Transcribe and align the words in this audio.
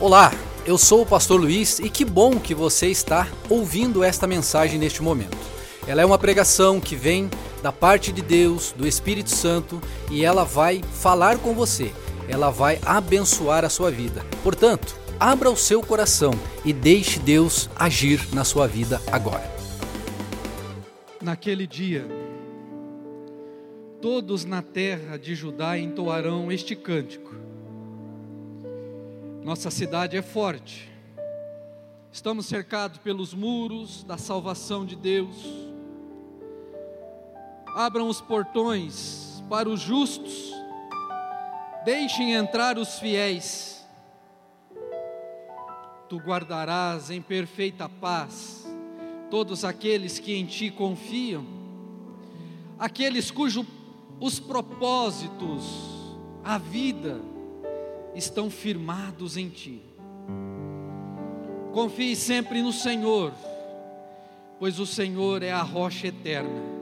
Olá, 0.00 0.30
eu 0.64 0.78
sou 0.78 1.02
o 1.02 1.06
pastor 1.06 1.40
Luiz 1.40 1.80
e 1.80 1.90
que 1.90 2.04
bom 2.04 2.38
que 2.38 2.54
você 2.54 2.86
está 2.86 3.26
ouvindo 3.50 4.04
esta 4.04 4.28
mensagem 4.28 4.78
neste 4.78 5.02
momento. 5.02 5.36
Ela 5.88 6.02
é 6.02 6.06
uma 6.06 6.16
pregação 6.16 6.80
que 6.80 6.94
vem 6.94 7.28
da 7.64 7.72
parte 7.72 8.12
de 8.12 8.22
Deus, 8.22 8.70
do 8.70 8.86
Espírito 8.86 9.30
Santo, 9.30 9.82
e 10.08 10.24
ela 10.24 10.44
vai 10.44 10.84
falar 10.84 11.38
com 11.38 11.52
você. 11.52 11.90
Ela 12.28 12.48
vai 12.48 12.78
abençoar 12.86 13.64
a 13.64 13.68
sua 13.68 13.90
vida. 13.90 14.24
Portanto, 14.44 14.94
abra 15.18 15.50
o 15.50 15.56
seu 15.56 15.82
coração 15.82 16.30
e 16.64 16.72
deixe 16.72 17.18
Deus 17.18 17.68
agir 17.74 18.20
na 18.32 18.44
sua 18.44 18.68
vida 18.68 19.02
agora. 19.10 19.52
Naquele 21.20 21.66
dia, 21.66 22.06
todos 24.00 24.44
na 24.44 24.62
terra 24.62 25.16
de 25.16 25.34
Judá 25.34 25.76
entoarão 25.76 26.52
este 26.52 26.76
cântico 26.76 27.47
nossa 29.48 29.70
cidade 29.70 30.14
é 30.14 30.20
forte. 30.20 30.92
Estamos 32.12 32.44
cercados 32.44 32.98
pelos 32.98 33.32
muros 33.32 34.04
da 34.04 34.18
salvação 34.18 34.84
de 34.84 34.94
Deus. 34.94 35.36
Abram 37.74 38.10
os 38.10 38.20
portões 38.20 39.42
para 39.48 39.66
os 39.66 39.80
justos. 39.80 40.52
Deixem 41.82 42.34
entrar 42.34 42.76
os 42.76 42.98
fiéis. 42.98 43.88
Tu 46.10 46.18
guardarás 46.18 47.10
em 47.10 47.22
perfeita 47.22 47.88
paz 47.88 48.66
todos 49.30 49.64
aqueles 49.64 50.18
que 50.18 50.34
em 50.34 50.44
ti 50.44 50.70
confiam, 50.70 51.46
aqueles 52.78 53.30
cujos 53.30 53.64
os 54.20 54.38
propósitos, 54.38 55.64
a 56.44 56.58
vida, 56.58 57.18
estão 58.18 58.50
firmados 58.50 59.36
em 59.36 59.48
Ti. 59.48 59.82
Confie 61.72 62.16
sempre 62.16 62.60
no 62.60 62.72
Senhor, 62.72 63.32
pois 64.58 64.78
o 64.78 64.86
Senhor 64.86 65.42
é 65.42 65.52
a 65.52 65.62
rocha 65.62 66.08
eterna. 66.08 66.78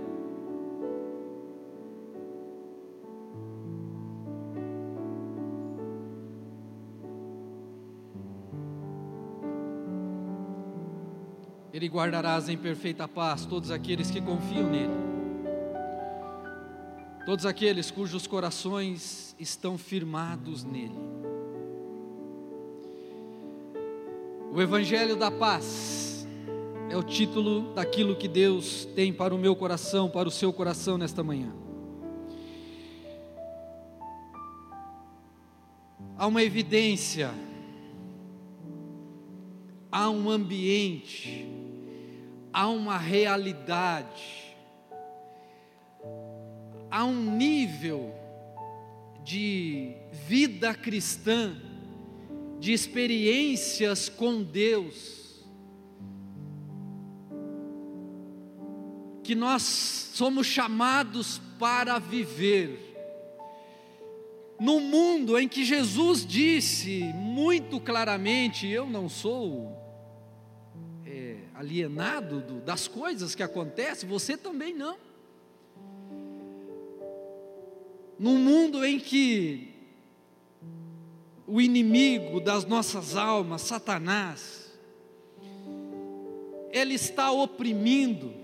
Ele 11.72 11.88
guardarás 11.88 12.48
em 12.48 12.56
perfeita 12.56 13.06
paz 13.06 13.44
todos 13.44 13.70
aqueles 13.70 14.10
que 14.10 14.20
confiam 14.20 14.70
nele 14.70 15.16
todos 17.26 17.44
aqueles 17.44 17.90
cujos 17.90 18.24
corações 18.24 19.34
estão 19.36 19.76
firmados 19.76 20.62
nele. 20.62 21.05
O 24.56 24.62
Evangelho 24.62 25.16
da 25.16 25.30
Paz 25.30 26.26
é 26.88 26.96
o 26.96 27.02
título 27.02 27.74
daquilo 27.74 28.16
que 28.16 28.26
Deus 28.26 28.86
tem 28.96 29.12
para 29.12 29.34
o 29.34 29.38
meu 29.38 29.54
coração, 29.54 30.08
para 30.08 30.26
o 30.26 30.30
seu 30.30 30.50
coração 30.50 30.96
nesta 30.96 31.22
manhã. 31.22 31.52
Há 36.16 36.26
uma 36.26 36.42
evidência, 36.42 37.34
há 39.92 40.08
um 40.08 40.30
ambiente, 40.30 41.46
há 42.50 42.66
uma 42.66 42.96
realidade, 42.96 44.56
há 46.90 47.04
um 47.04 47.36
nível 47.36 48.10
de 49.22 49.94
vida 50.26 50.72
cristã, 50.72 51.54
de 52.58 52.72
experiências 52.72 54.08
com 54.08 54.42
Deus, 54.42 55.44
que 59.22 59.34
nós 59.34 59.62
somos 59.62 60.46
chamados 60.46 61.40
para 61.58 61.98
viver. 61.98 62.82
No 64.58 64.80
mundo 64.80 65.38
em 65.38 65.46
que 65.46 65.64
Jesus 65.64 66.24
disse 66.24 67.02
muito 67.14 67.78
claramente: 67.78 68.66
Eu 68.66 68.86
não 68.86 69.08
sou 69.08 69.76
é, 71.04 71.36
alienado 71.54 72.40
do, 72.40 72.60
das 72.60 72.88
coisas 72.88 73.34
que 73.34 73.42
acontecem, 73.42 74.08
você 74.08 74.36
também 74.36 74.72
não. 74.72 74.96
num 78.18 78.38
mundo 78.38 78.84
em 78.84 78.98
que 78.98 79.75
o 81.46 81.60
inimigo 81.60 82.40
das 82.40 82.64
nossas 82.64 83.16
almas, 83.16 83.62
Satanás, 83.62 84.72
ele 86.72 86.94
está 86.94 87.30
oprimindo, 87.30 88.34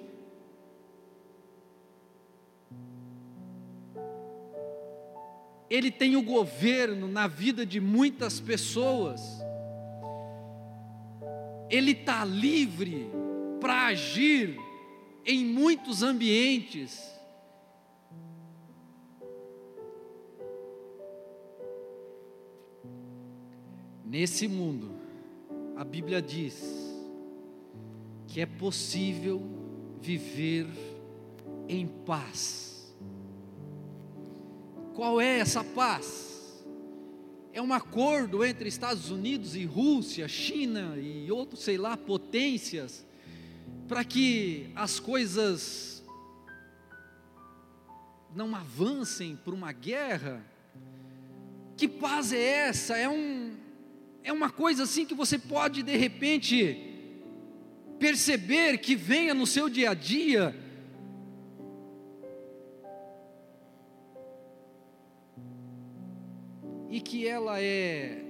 ele 5.68 5.90
tem 5.90 6.16
o 6.16 6.22
governo 6.22 7.08
na 7.08 7.26
vida 7.26 7.66
de 7.66 7.80
muitas 7.80 8.38
pessoas, 8.38 9.20
ele 11.68 11.90
está 11.90 12.24
livre 12.24 13.10
para 13.60 13.86
agir 13.86 14.56
em 15.24 15.44
muitos 15.44 16.02
ambientes, 16.02 17.10
Nesse 24.12 24.46
mundo, 24.46 24.90
a 25.74 25.82
Bíblia 25.82 26.20
diz 26.20 26.62
que 28.26 28.42
é 28.42 28.44
possível 28.44 29.40
viver 30.02 30.66
em 31.66 31.86
paz. 31.86 32.94
Qual 34.92 35.18
é 35.18 35.38
essa 35.38 35.64
paz? 35.64 36.62
É 37.54 37.62
um 37.62 37.72
acordo 37.72 38.44
entre 38.44 38.68
Estados 38.68 39.10
Unidos 39.10 39.56
e 39.56 39.64
Rússia, 39.64 40.28
China 40.28 40.94
e 40.98 41.32
outros, 41.32 41.62
sei 41.62 41.78
lá, 41.78 41.96
potências, 41.96 43.06
para 43.88 44.04
que 44.04 44.70
as 44.76 45.00
coisas 45.00 46.04
não 48.34 48.54
avancem 48.54 49.36
para 49.36 49.54
uma 49.54 49.72
guerra? 49.72 50.44
Que 51.78 51.88
paz 51.88 52.30
é 52.30 52.66
essa? 52.68 52.98
É 52.98 53.08
um, 53.08 53.61
é 54.24 54.32
uma 54.32 54.50
coisa 54.50 54.84
assim 54.84 55.04
que 55.04 55.14
você 55.14 55.38
pode 55.38 55.82
de 55.82 55.96
repente 55.96 56.92
perceber 57.98 58.78
que 58.78 58.94
venha 58.94 59.34
no 59.34 59.46
seu 59.46 59.68
dia 59.68 59.90
a 59.90 59.94
dia. 59.94 60.54
E 66.88 67.00
que 67.00 67.26
ela 67.26 67.60
é 67.60 68.24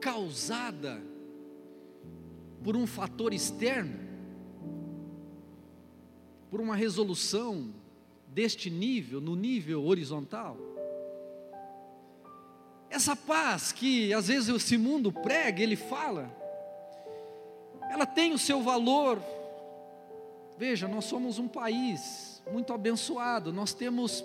causada 0.00 1.02
por 2.62 2.76
um 2.76 2.86
fator 2.86 3.32
externo, 3.32 3.98
por 6.50 6.60
uma 6.60 6.76
resolução 6.76 7.74
deste 8.28 8.68
nível, 8.68 9.20
no 9.20 9.34
nível 9.34 9.84
horizontal. 9.84 10.75
Essa 12.96 13.14
paz 13.14 13.72
que 13.72 14.14
às 14.14 14.28
vezes 14.28 14.48
esse 14.48 14.78
mundo 14.78 15.12
prega, 15.12 15.62
ele 15.62 15.76
fala, 15.76 16.34
ela 17.90 18.06
tem 18.06 18.32
o 18.32 18.38
seu 18.38 18.62
valor. 18.62 19.22
Veja, 20.56 20.88
nós 20.88 21.04
somos 21.04 21.38
um 21.38 21.46
país 21.46 22.42
muito 22.50 22.72
abençoado, 22.72 23.52
nós 23.52 23.74
temos 23.74 24.24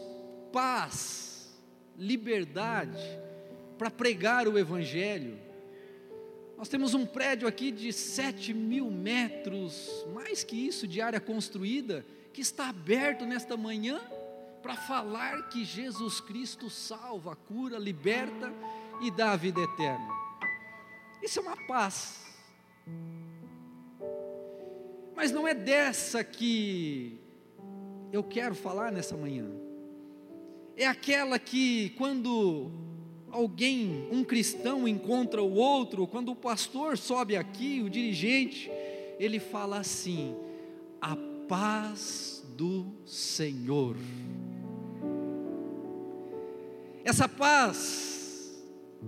paz, 0.54 1.54
liberdade 1.98 3.04
para 3.78 3.92
pregar 3.92 4.48
o 4.48 4.58
Evangelho. 4.58 5.38
Nós 6.58 6.70
temos 6.70 6.94
um 6.94 7.06
prédio 7.06 7.50
aqui 7.50 7.74
de 7.74 7.92
sete 7.92 8.54
mil 8.54 8.90
metros, 8.90 10.06
mais 10.14 10.46
que 10.46 10.56
isso, 10.56 10.88
de 10.88 11.02
área 11.02 11.20
construída, 11.20 12.06
que 12.32 12.40
está 12.40 12.70
aberto 12.70 13.26
nesta 13.26 13.58
manhã 13.58 14.00
para 14.62 14.76
falar 14.76 15.50
que 15.50 15.66
Jesus 15.66 16.20
Cristo 16.20 16.70
salva, 16.70 17.36
cura, 17.36 17.78
liberta 17.78 18.54
e 19.02 19.10
dá 19.10 19.32
a 19.32 19.36
vida 19.36 19.60
eterna. 19.62 20.08
Isso 21.22 21.40
é 21.40 21.42
uma 21.42 21.58
paz. 21.68 22.26
Mas 25.16 25.32
não 25.32 25.48
é 25.48 25.54
dessa 25.54 26.24
que 26.24 27.20
eu 28.12 28.24
quero 28.24 28.56
falar 28.56 28.92
nessa 28.92 29.16
manhã. 29.16 29.50
É 30.76 30.86
aquela 30.88 31.38
que 31.38 31.90
quando 31.92 32.72
alguém, 33.32 34.08
um 34.12 34.24
cristão 34.24 34.88
encontra 34.88 35.42
o 35.42 35.54
outro, 35.54 36.08
quando 36.08 36.32
o 36.32 36.36
pastor 36.36 36.98
sobe 36.98 37.36
aqui, 37.36 37.82
o 37.82 37.90
dirigente, 37.90 38.70
ele 39.20 39.40
fala 39.40 39.80
assim: 39.80 40.36
a 41.00 41.16
paz 41.48 42.44
do 42.56 42.86
Senhor. 43.06 43.96
Essa 47.04 47.28
paz 47.28 48.12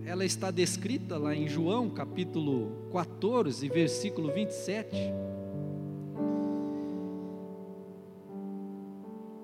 ela 0.03 0.25
está 0.25 0.49
descrita 0.49 1.17
lá 1.17 1.35
em 1.35 1.47
João 1.47 1.91
capítulo 1.91 2.89
14, 2.91 3.69
versículo 3.69 4.33
27. 4.33 4.89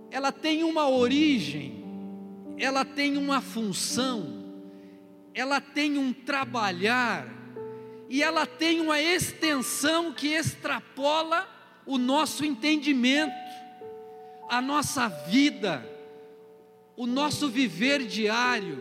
Ela 0.09 0.31
tem 0.31 0.63
uma 0.63 0.89
origem, 0.89 1.83
ela 2.57 2.83
tem 2.83 3.17
uma 3.17 3.39
função, 3.39 4.43
ela 5.35 5.61
tem 5.61 5.99
um 5.99 6.11
trabalhar, 6.11 7.27
e 8.09 8.23
ela 8.23 8.47
tem 8.47 8.81
uma 8.81 8.99
extensão 8.99 10.11
que 10.11 10.29
extrapola 10.29 11.47
o 11.85 11.99
nosso 11.99 12.43
entendimento, 12.43 13.31
a 14.49 14.59
nossa 14.59 15.07
vida, 15.07 15.87
o 16.99 17.07
nosso 17.07 17.47
viver 17.47 18.05
diário 18.05 18.77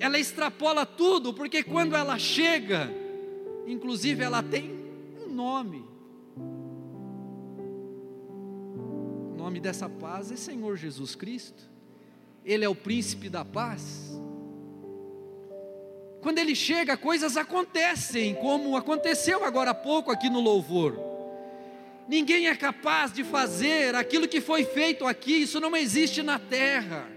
ela 0.00 0.18
extrapola 0.18 0.84
tudo, 0.84 1.32
porque 1.32 1.62
quando 1.62 1.94
ela 1.94 2.18
chega, 2.18 2.90
inclusive 3.68 4.24
ela 4.24 4.42
tem 4.42 4.72
um 5.24 5.32
nome. 5.32 5.84
O 8.74 9.36
nome 9.36 9.60
dessa 9.60 9.88
paz 9.88 10.32
é 10.32 10.36
Senhor 10.36 10.76
Jesus 10.76 11.14
Cristo. 11.14 11.70
Ele 12.44 12.64
é 12.64 12.68
o 12.68 12.74
príncipe 12.74 13.28
da 13.28 13.44
paz. 13.44 14.10
Quando 16.20 16.38
ele 16.38 16.56
chega, 16.56 16.96
coisas 16.96 17.36
acontecem, 17.36 18.34
como 18.34 18.76
aconteceu 18.76 19.44
agora 19.44 19.70
há 19.70 19.74
pouco 19.74 20.10
aqui 20.10 20.28
no 20.28 20.40
louvor. 20.40 21.15
Ninguém 22.08 22.46
é 22.46 22.54
capaz 22.54 23.12
de 23.12 23.24
fazer 23.24 23.94
aquilo 23.96 24.28
que 24.28 24.40
foi 24.40 24.64
feito 24.64 25.04
aqui, 25.04 25.42
isso 25.42 25.58
não 25.58 25.76
existe 25.76 26.22
na 26.22 26.38
terra, 26.38 27.08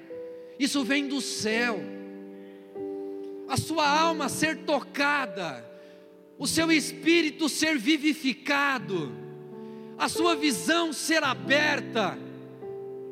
isso 0.57 0.83
vem 0.83 1.07
do 1.07 1.21
céu. 1.21 1.79
A 3.47 3.55
sua 3.55 3.87
alma 3.87 4.27
ser 4.29 4.57
tocada, 4.63 5.63
o 6.39 6.47
seu 6.47 6.71
espírito 6.71 7.47
ser 7.47 7.77
vivificado, 7.77 9.11
a 9.97 10.09
sua 10.09 10.35
visão 10.35 10.91
ser 10.91 11.23
aberta. 11.23 12.17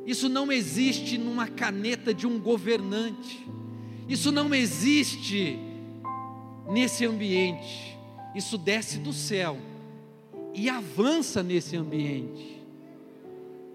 Isso 0.06 0.30
não 0.30 0.51
existe 0.51 1.18
numa 1.18 1.47
caneta 1.47 2.12
de 2.13 2.25
um 2.25 2.39
governante, 2.39 3.45
isso 4.09 4.31
não 4.31 4.56
existe 4.56 5.59
nesse 6.69 7.06
ambiente, 7.06 7.95
isso 8.33 8.57
desce 8.57 8.97
do 8.97 9.13
céu 9.13 9.59
e 10.57 10.71
avança 10.71 11.44
nesse 11.44 11.77
ambiente, 11.77 12.59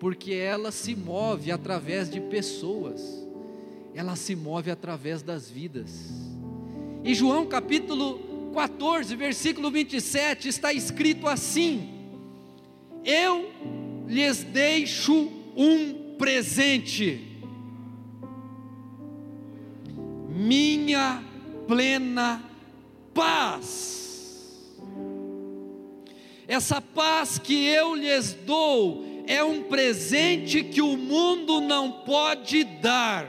porque 0.00 0.32
ela 0.32 0.72
se 0.72 0.96
move 0.96 1.52
através 1.52 2.10
de 2.10 2.20
pessoas, 2.20 3.24
ela 3.94 4.16
se 4.16 4.34
move 4.34 4.68
através 4.68 5.22
das 5.22 5.48
vidas. 5.48 6.10
Em 7.04 7.14
João 7.14 7.46
capítulo 7.46 8.50
14, 8.52 9.14
versículo 9.14 9.70
27, 9.70 10.48
está 10.48 10.72
escrito 10.72 11.28
assim: 11.28 11.88
Eu 13.04 13.48
lhes 14.08 14.42
deixo 14.42 15.30
um 15.56 16.16
presente, 16.18 17.38
minha 20.28 21.22
plena 21.68 22.42
paz. 23.14 24.02
Essa 26.52 26.82
paz 26.82 27.38
que 27.38 27.66
eu 27.66 27.94
lhes 27.94 28.34
dou 28.34 29.02
é 29.26 29.42
um 29.42 29.62
presente 29.62 30.62
que 30.62 30.82
o 30.82 30.98
mundo 30.98 31.62
não 31.62 31.90
pode 31.90 32.62
dar. 32.62 33.26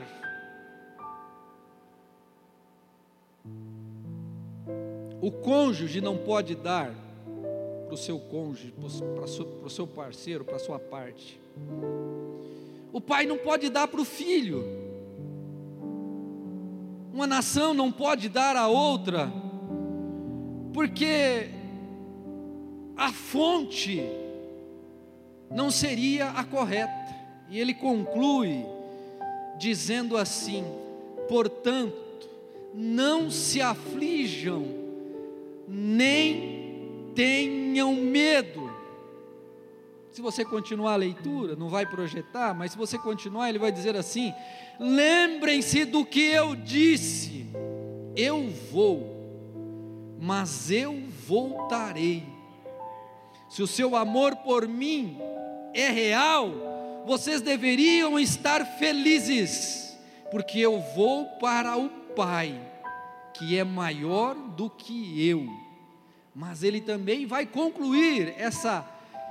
O 5.22 5.30
cônjuge 5.32 6.02
não 6.02 6.18
pode 6.18 6.54
dar 6.54 6.94
para 7.86 7.94
o 7.94 7.96
seu 7.96 8.18
cônjuge, 8.18 8.74
para 8.74 9.24
o 9.24 9.70
seu 9.70 9.86
parceiro, 9.86 10.44
para 10.44 10.56
a 10.56 10.58
sua 10.58 10.78
parte. 10.78 11.40
O 12.92 13.00
pai 13.00 13.24
não 13.24 13.38
pode 13.38 13.70
dar 13.70 13.88
para 13.88 14.02
o 14.02 14.04
filho. 14.04 14.62
Uma 17.10 17.26
nação 17.26 17.72
não 17.72 17.90
pode 17.90 18.28
dar 18.28 18.54
a 18.54 18.68
outra, 18.68 19.32
porque 20.74 21.63
a 22.96 23.12
fonte 23.12 24.02
não 25.50 25.70
seria 25.70 26.30
a 26.30 26.44
correta. 26.44 27.14
E 27.48 27.58
ele 27.58 27.74
conclui 27.74 28.64
dizendo 29.58 30.16
assim: 30.16 30.64
portanto, 31.28 32.28
não 32.72 33.30
se 33.30 33.60
aflijam 33.60 34.84
nem 35.66 37.12
tenham 37.14 37.94
medo. 37.94 38.72
Se 40.10 40.22
você 40.22 40.44
continuar 40.44 40.92
a 40.92 40.96
leitura, 40.96 41.56
não 41.56 41.68
vai 41.68 41.84
projetar, 41.86 42.54
mas 42.54 42.72
se 42.72 42.78
você 42.78 42.96
continuar, 42.98 43.48
ele 43.48 43.58
vai 43.58 43.72
dizer 43.72 43.96
assim: 43.96 44.32
lembrem-se 44.78 45.84
do 45.84 46.04
que 46.04 46.20
eu 46.20 46.54
disse, 46.54 47.46
eu 48.16 48.48
vou, 48.70 50.16
mas 50.20 50.70
eu 50.70 51.02
voltarei. 51.26 52.33
Se 53.54 53.62
o 53.62 53.68
seu 53.68 53.94
amor 53.94 54.34
por 54.34 54.66
mim 54.66 55.16
é 55.72 55.88
real, 55.88 56.50
vocês 57.06 57.40
deveriam 57.40 58.18
estar 58.18 58.66
felizes, 58.66 59.96
porque 60.28 60.58
eu 60.58 60.80
vou 60.96 61.26
para 61.38 61.76
o 61.76 61.88
Pai 62.16 62.60
que 63.32 63.56
é 63.56 63.62
maior 63.62 64.34
do 64.34 64.68
que 64.68 65.24
eu. 65.24 65.46
Mas 66.34 66.64
ele 66.64 66.80
também 66.80 67.26
vai 67.26 67.46
concluir 67.46 68.34
essa 68.36 68.90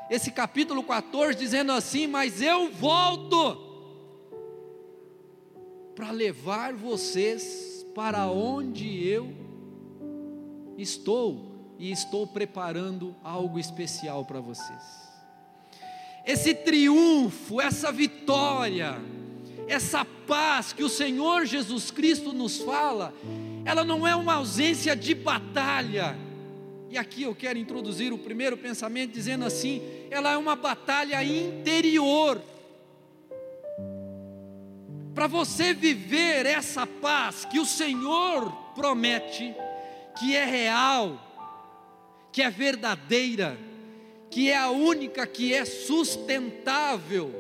esse 0.10 0.31
capítulo 0.31 0.84
14 0.84 1.38
dizendo 1.38 1.74
assim: 1.74 2.08
"Mas 2.08 2.42
eu 2.42 2.72
volto 2.72 3.58
para 5.94 6.12
levar 6.12 6.72
vocês 6.72 7.86
para 7.94 8.31
onde 8.31 9.06
eu 9.06 9.34
estou 10.78 11.53
e 11.84 11.92
estou 11.92 12.26
preparando 12.26 13.14
algo 13.24 13.60
especial 13.60 14.24
para 14.24 14.40
vocês." 14.40 15.04
Esse 16.26 16.54
triunfo, 16.54 17.60
essa 17.60 17.92
vitória, 17.92 18.98
essa 19.68 20.06
paz 20.06 20.72
que 20.72 20.84
o 20.84 20.88
Senhor 20.88 21.46
Jesus 21.46 21.92
Cristo 21.92 22.32
nos 22.32 22.58
fala, 22.60 23.14
ela 23.66 23.84
não 23.84 24.08
é 24.08 24.16
uma 24.16 24.36
ausência 24.36 24.96
de 24.96 25.14
batalha. 25.14 26.18
E 26.90 26.98
aqui 26.98 27.24
eu 27.24 27.36
quero 27.36 27.60
introduzir 27.60 28.13
o 28.13 28.18
primeiro 28.18 28.56
pensamento 28.56 29.12
dizendo 29.12 29.44
assim: 29.44 29.82
ela 30.10 30.32
é 30.32 30.38
uma 30.38 30.56
batalha 30.56 31.22
interior. 31.22 32.42
Para 35.13 35.28
você 35.28 35.74
viver 35.74 36.46
essa 36.46 36.88
paz 36.88 37.46
que 37.46 37.60
o 37.60 37.66
Senhor 37.66 38.50
promete, 38.75 39.54
que 40.18 40.36
é 40.36 40.46
real, 40.46 41.33
que 42.34 42.42
é 42.42 42.50
verdadeira, 42.50 43.56
que 44.32 44.50
é 44.50 44.58
a 44.58 44.72
única 44.72 45.28
que 45.28 45.54
é 45.54 45.63
sustentável, 45.63 47.32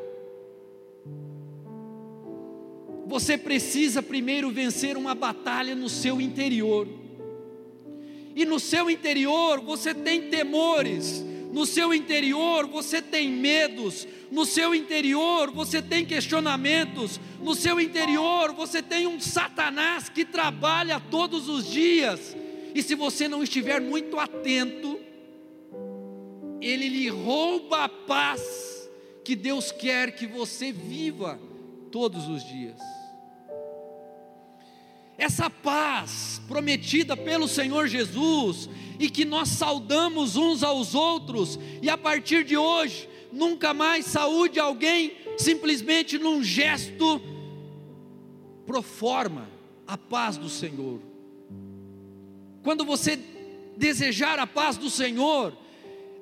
você 3.07 3.35
precisa 3.35 4.03
primeiro 4.03 4.51
vencer 4.51 4.95
uma 4.95 5.15
batalha 5.15 5.73
no 5.73 5.89
seu 5.89 6.21
interior. 6.21 6.87
E 8.35 8.45
no 8.45 8.59
seu 8.59 8.89
interior 8.89 9.59
você 9.61 9.95
tem 9.95 10.29
temores, 10.29 11.25
no 11.51 11.65
seu 11.65 11.91
interior 11.91 12.67
você 12.67 13.01
tem 13.01 13.31
medos, 13.31 14.07
no 14.31 14.45
seu 14.45 14.75
interior 14.75 15.51
você 15.51 15.81
tem 15.81 16.05
questionamentos, 16.05 17.19
no 17.41 17.55
seu 17.55 17.79
interior 17.81 18.53
você 18.53 18.81
tem 18.81 19.07
um 19.07 19.19
Satanás 19.19 20.07
que 20.07 20.23
trabalha 20.23 20.99
todos 20.99 21.49
os 21.49 21.69
dias. 21.69 22.35
E 22.73 22.81
se 22.81 22.95
você 22.95 23.27
não 23.27 23.43
estiver 23.43 23.79
muito 23.79 24.19
atento, 24.19 24.99
ele 26.59 26.87
lhe 26.89 27.09
rouba 27.09 27.85
a 27.85 27.89
paz 27.89 28.89
que 29.23 29.35
Deus 29.35 29.71
quer 29.71 30.15
que 30.15 30.25
você 30.25 30.71
viva 30.71 31.39
todos 31.91 32.27
os 32.27 32.43
dias. 32.45 32.79
Essa 35.17 35.49
paz 35.49 36.41
prometida 36.47 37.15
pelo 37.15 37.47
Senhor 37.47 37.87
Jesus 37.87 38.69
e 38.99 39.09
que 39.09 39.23
nós 39.23 39.49
saudamos 39.49 40.35
uns 40.35 40.63
aos 40.63 40.95
outros, 40.95 41.59
e 41.81 41.89
a 41.89 41.97
partir 41.97 42.43
de 42.43 42.57
hoje, 42.57 43.07
nunca 43.31 43.73
mais 43.73 44.05
saúde 44.05 44.59
alguém 44.59 45.13
simplesmente 45.37 46.17
num 46.17 46.43
gesto 46.43 47.21
pro 48.65 48.81
forma 48.81 49.49
a 49.85 49.97
paz 49.97 50.37
do 50.37 50.49
Senhor. 50.49 51.12
Quando 52.63 52.85
você 52.85 53.19
desejar 53.75 54.39
a 54.39 54.47
paz 54.47 54.77
do 54.77 54.89
Senhor, 54.89 55.53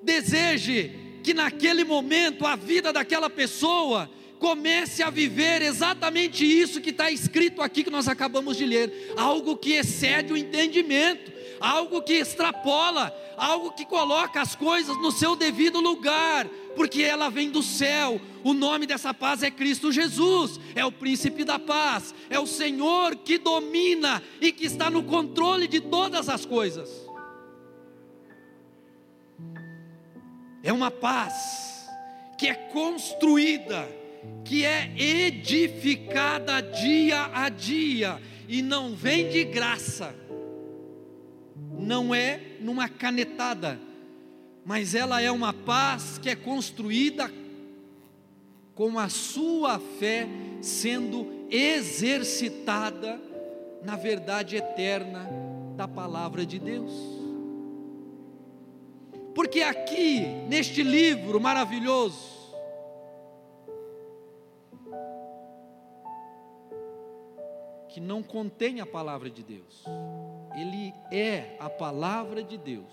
deseje 0.01 0.91
que 1.23 1.33
naquele 1.33 1.83
momento 1.83 2.45
a 2.45 2.55
vida 2.55 2.91
daquela 2.91 3.29
pessoa 3.29 4.09
comece 4.39 5.03
a 5.03 5.11
viver 5.11 5.61
exatamente 5.61 6.43
isso 6.43 6.81
que 6.81 6.89
está 6.89 7.11
escrito 7.11 7.61
aqui 7.61 7.83
que 7.83 7.91
nós 7.91 8.07
acabamos 8.07 8.57
de 8.57 8.65
ler, 8.65 9.13
algo 9.15 9.55
que 9.55 9.73
excede 9.73 10.33
o 10.33 10.37
entendimento, 10.37 11.31
algo 11.61 12.01
que 12.01 12.13
extrapola, 12.13 13.15
algo 13.37 13.71
que 13.71 13.85
coloca 13.85 14.41
as 14.41 14.55
coisas 14.55 14.97
no 14.97 15.11
seu 15.11 15.35
devido 15.35 15.79
lugar, 15.79 16.47
porque 16.75 17.03
ela 17.03 17.29
vem 17.29 17.49
do 17.49 17.61
céu. 17.61 18.19
O 18.43 18.53
nome 18.53 18.85
dessa 18.87 19.13
paz 19.13 19.43
é 19.43 19.51
Cristo 19.51 19.91
Jesus, 19.91 20.59
é 20.75 20.83
o 20.83 20.91
príncipe 20.91 21.43
da 21.43 21.59
paz, 21.59 22.13
é 22.29 22.39
o 22.39 22.47
Senhor 22.47 23.15
que 23.15 23.37
domina 23.37 24.21
e 24.41 24.51
que 24.51 24.65
está 24.65 24.89
no 24.89 25.03
controle 25.03 25.67
de 25.67 25.79
todas 25.79 26.27
as 26.27 26.45
coisas. 26.45 26.89
É 30.63 30.73
uma 30.73 30.91
paz 30.91 31.87
que 32.37 32.47
é 32.47 32.53
construída 32.53 34.01
que 34.43 34.65
é 34.65 34.91
edificada 34.97 36.61
dia 36.61 37.29
a 37.33 37.49
dia 37.49 38.21
e 38.47 38.61
não 38.61 38.93
vem 38.93 39.29
de 39.29 39.43
graça, 39.45 40.13
não 41.81 42.13
é 42.13 42.39
numa 42.59 42.87
canetada, 42.87 43.79
mas 44.63 44.93
ela 44.93 45.21
é 45.21 45.31
uma 45.31 45.51
paz 45.51 46.17
que 46.17 46.29
é 46.29 46.35
construída 46.35 47.31
com 48.75 48.97
a 48.97 49.09
sua 49.09 49.79
fé 49.79 50.27
sendo 50.61 51.27
exercitada 51.49 53.19
na 53.83 53.95
verdade 53.95 54.55
eterna 54.55 55.27
da 55.75 55.87
palavra 55.87 56.45
de 56.45 56.59
Deus. 56.59 56.91
Porque 59.33 59.61
aqui, 59.61 60.19
neste 60.47 60.83
livro 60.83 61.39
maravilhoso, 61.39 62.40
que 67.93 67.99
não 67.99 68.23
contém 68.23 68.79
a 68.79 68.85
palavra 68.85 69.29
de 69.29 69.43
Deus. 69.43 69.83
Ele 70.55 70.93
é 71.11 71.57
a 71.59 71.69
palavra 71.69 72.41
de 72.43 72.57
Deus. 72.57 72.91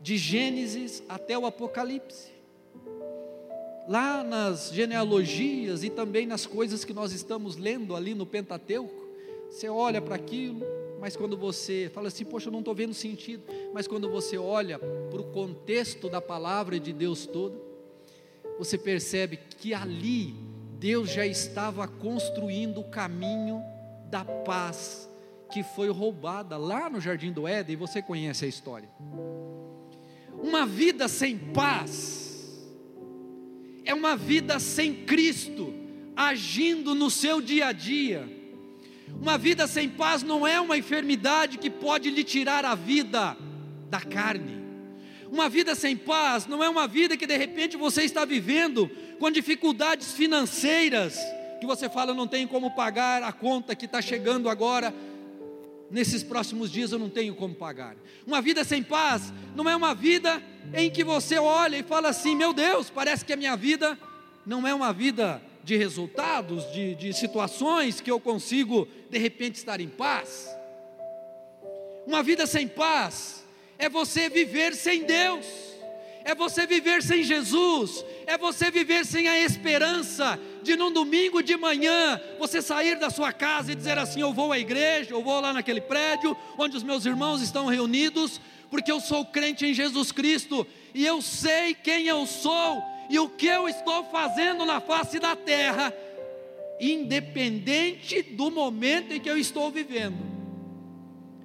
De 0.00 0.16
Gênesis 0.16 1.02
até 1.08 1.38
o 1.38 1.46
Apocalipse. 1.46 2.32
Lá 3.88 4.22
nas 4.22 4.70
genealogias 4.72 5.82
e 5.84 5.90
também 5.90 6.26
nas 6.26 6.46
coisas 6.46 6.84
que 6.84 6.92
nós 6.92 7.12
estamos 7.12 7.56
lendo 7.56 7.94
ali 7.94 8.14
no 8.14 8.26
Pentateuco, 8.26 9.08
você 9.48 9.68
olha 9.68 10.00
para 10.00 10.14
aquilo, 10.14 10.64
mas 11.00 11.16
quando 11.16 11.36
você 11.36 11.90
fala 11.92 12.08
assim, 12.08 12.24
poxa, 12.24 12.48
eu 12.48 12.52
não 12.52 12.60
estou 12.60 12.74
vendo 12.74 12.94
sentido, 12.94 13.42
mas 13.72 13.88
quando 13.88 14.08
você 14.08 14.38
olha 14.38 14.78
para 14.78 15.20
o 15.20 15.32
contexto 15.32 16.08
da 16.08 16.20
palavra 16.20 16.78
de 16.78 16.92
Deus 16.92 17.26
toda, 17.26 17.56
você 18.58 18.76
percebe 18.78 19.38
que 19.58 19.74
ali 19.74 20.34
Deus 20.80 21.10
já 21.12 21.26
estava 21.26 21.86
construindo 21.86 22.80
o 22.80 22.84
caminho 22.84 23.62
da 24.08 24.24
paz 24.24 25.06
que 25.52 25.62
foi 25.62 25.90
roubada 25.90 26.56
lá 26.56 26.88
no 26.88 26.98
jardim 26.98 27.30
do 27.30 27.46
Éden, 27.46 27.74
e 27.74 27.76
você 27.76 28.00
conhece 28.00 28.46
a 28.46 28.48
história. 28.48 28.88
Uma 30.42 30.64
vida 30.64 31.06
sem 31.06 31.36
paz 31.36 32.66
é 33.84 33.92
uma 33.92 34.16
vida 34.16 34.58
sem 34.58 35.04
Cristo 35.04 35.74
agindo 36.16 36.94
no 36.94 37.10
seu 37.10 37.42
dia 37.42 37.66
a 37.66 37.72
dia. 37.72 38.26
Uma 39.20 39.36
vida 39.36 39.66
sem 39.66 39.86
paz 39.86 40.22
não 40.22 40.46
é 40.46 40.58
uma 40.58 40.78
enfermidade 40.78 41.58
que 41.58 41.68
pode 41.68 42.08
lhe 42.08 42.24
tirar 42.24 42.64
a 42.64 42.74
vida 42.74 43.36
da 43.90 44.00
carne. 44.00 44.60
Uma 45.30 45.48
vida 45.48 45.74
sem 45.74 45.94
paz 45.94 46.46
não 46.46 46.64
é 46.64 46.68
uma 46.68 46.88
vida 46.88 47.16
que 47.18 47.26
de 47.26 47.36
repente 47.36 47.76
você 47.76 48.02
está 48.02 48.24
vivendo 48.24 48.90
com 49.20 49.30
dificuldades 49.30 50.12
financeiras, 50.12 51.18
que 51.60 51.66
você 51.66 51.90
fala, 51.90 52.14
não 52.14 52.26
tenho 52.26 52.48
como 52.48 52.70
pagar 52.70 53.22
a 53.22 53.30
conta 53.30 53.76
que 53.76 53.84
está 53.84 54.00
chegando 54.00 54.48
agora, 54.48 54.94
nesses 55.90 56.22
próximos 56.22 56.72
dias 56.72 56.90
eu 56.90 56.98
não 56.98 57.10
tenho 57.10 57.34
como 57.34 57.54
pagar. 57.54 57.94
Uma 58.26 58.40
vida 58.40 58.64
sem 58.64 58.82
paz 58.82 59.30
não 59.54 59.68
é 59.68 59.76
uma 59.76 59.94
vida 59.94 60.42
em 60.72 60.90
que 60.90 61.04
você 61.04 61.38
olha 61.38 61.76
e 61.76 61.82
fala 61.82 62.08
assim: 62.08 62.34
meu 62.34 62.54
Deus, 62.54 62.88
parece 62.88 63.22
que 63.22 63.34
a 63.34 63.36
minha 63.36 63.54
vida 63.56 63.98
não 64.46 64.66
é 64.66 64.72
uma 64.72 64.90
vida 64.90 65.42
de 65.62 65.76
resultados, 65.76 66.72
de, 66.72 66.94
de 66.94 67.12
situações 67.12 68.00
que 68.00 68.10
eu 68.10 68.18
consigo 68.18 68.88
de 69.10 69.18
repente 69.18 69.56
estar 69.56 69.80
em 69.82 69.88
paz. 69.88 70.48
Uma 72.06 72.22
vida 72.22 72.46
sem 72.46 72.66
paz 72.66 73.44
é 73.78 73.86
você 73.86 74.30
viver 74.30 74.74
sem 74.74 75.04
Deus, 75.04 75.44
é 76.30 76.34
você 76.34 76.64
viver 76.64 77.02
sem 77.02 77.24
Jesus, 77.24 78.04
é 78.26 78.38
você 78.38 78.70
viver 78.70 79.04
sem 79.04 79.28
a 79.28 79.38
esperança 79.40 80.38
de 80.62 80.76
num 80.76 80.92
domingo 80.92 81.42
de 81.42 81.56
manhã 81.56 82.20
você 82.38 82.62
sair 82.62 82.98
da 82.98 83.10
sua 83.10 83.32
casa 83.32 83.72
e 83.72 83.74
dizer 83.74 83.98
assim: 83.98 84.20
Eu 84.20 84.32
vou 84.32 84.52
à 84.52 84.58
igreja, 84.58 85.10
eu 85.10 85.22
vou 85.22 85.40
lá 85.40 85.52
naquele 85.52 85.80
prédio 85.80 86.36
onde 86.56 86.76
os 86.76 86.84
meus 86.84 87.04
irmãos 87.04 87.42
estão 87.42 87.66
reunidos, 87.66 88.40
porque 88.70 88.92
eu 88.92 89.00
sou 89.00 89.24
crente 89.24 89.66
em 89.66 89.74
Jesus 89.74 90.12
Cristo 90.12 90.64
e 90.94 91.04
eu 91.04 91.20
sei 91.20 91.74
quem 91.74 92.06
eu 92.06 92.24
sou 92.26 92.80
e 93.08 93.18
o 93.18 93.28
que 93.28 93.46
eu 93.46 93.68
estou 93.68 94.04
fazendo 94.04 94.64
na 94.64 94.80
face 94.80 95.18
da 95.18 95.34
terra, 95.34 95.92
independente 96.80 98.22
do 98.22 98.52
momento 98.52 99.12
em 99.12 99.20
que 99.20 99.28
eu 99.28 99.36
estou 99.36 99.68
vivendo. 99.68 100.30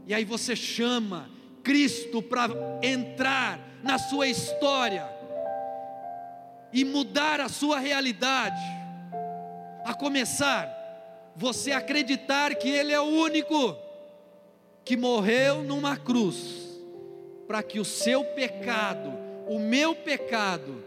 E 0.05 0.13
aí 0.13 0.23
você 0.23 0.55
chama 0.55 1.34
Cristo 1.65 2.21
para 2.21 2.47
entrar 2.83 3.59
na 3.81 3.97
sua 3.97 4.27
história 4.27 5.09
e 6.71 6.85
mudar 6.85 7.41
a 7.41 7.49
sua 7.49 7.79
realidade. 7.79 8.61
A 9.83 9.93
começar, 9.93 10.69
você 11.35 11.71
acreditar 11.71 12.53
que 12.55 12.69
Ele 12.69 12.93
é 12.93 12.99
o 13.01 13.05
único 13.05 13.75
que 14.83 14.95
morreu 14.95 15.63
numa 15.63 15.97
cruz, 15.97 16.79
para 17.47 17.63
que 17.63 17.79
o 17.79 17.85
seu 17.85 18.23
pecado, 18.23 19.11
o 19.47 19.57
meu 19.57 19.95
pecado, 19.95 20.83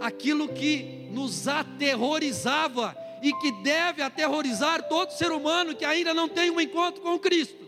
aquilo 0.00 0.48
que 0.48 1.08
nos 1.10 1.48
aterrorizava 1.48 2.96
e 3.20 3.32
que 3.34 3.50
deve 3.62 4.00
aterrorizar 4.00 4.88
todo 4.88 5.10
ser 5.10 5.32
humano 5.32 5.74
que 5.74 5.84
ainda 5.84 6.14
não 6.14 6.28
tem 6.28 6.50
um 6.50 6.60
encontro 6.60 7.02
com 7.02 7.18
Cristo, 7.18 7.59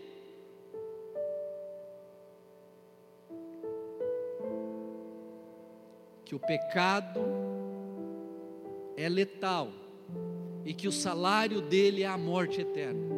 que 6.32 6.36
o 6.36 6.40
pecado 6.40 7.20
é 8.96 9.06
letal 9.06 9.70
e 10.64 10.72
que 10.72 10.88
o 10.88 10.92
salário 10.92 11.60
dele 11.60 12.04
é 12.04 12.06
a 12.06 12.16
morte 12.16 12.58
eterna. 12.58 13.14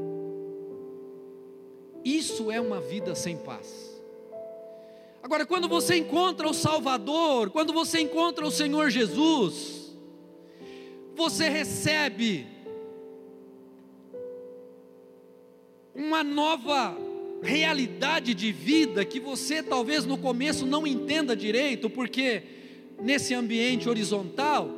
Isso 2.04 2.50
é 2.50 2.60
uma 2.60 2.80
vida 2.80 3.14
sem 3.14 3.36
paz. 3.36 4.02
Agora, 5.22 5.46
quando 5.46 5.68
você 5.68 5.94
encontra 5.94 6.48
o 6.48 6.52
Salvador, 6.52 7.50
quando 7.50 7.72
você 7.72 8.00
encontra 8.00 8.44
o 8.44 8.50
Senhor 8.50 8.90
Jesus, 8.90 9.96
você 11.14 11.48
recebe 11.48 12.48
uma 15.94 16.24
nova 16.24 16.98
realidade 17.40 18.34
de 18.34 18.50
vida 18.50 19.04
que 19.04 19.20
você 19.20 19.62
talvez 19.62 20.04
no 20.04 20.18
começo 20.18 20.66
não 20.66 20.84
entenda 20.84 21.36
direito, 21.36 21.88
porque 21.88 22.63
nesse 23.00 23.34
ambiente 23.34 23.88
horizontal, 23.88 24.68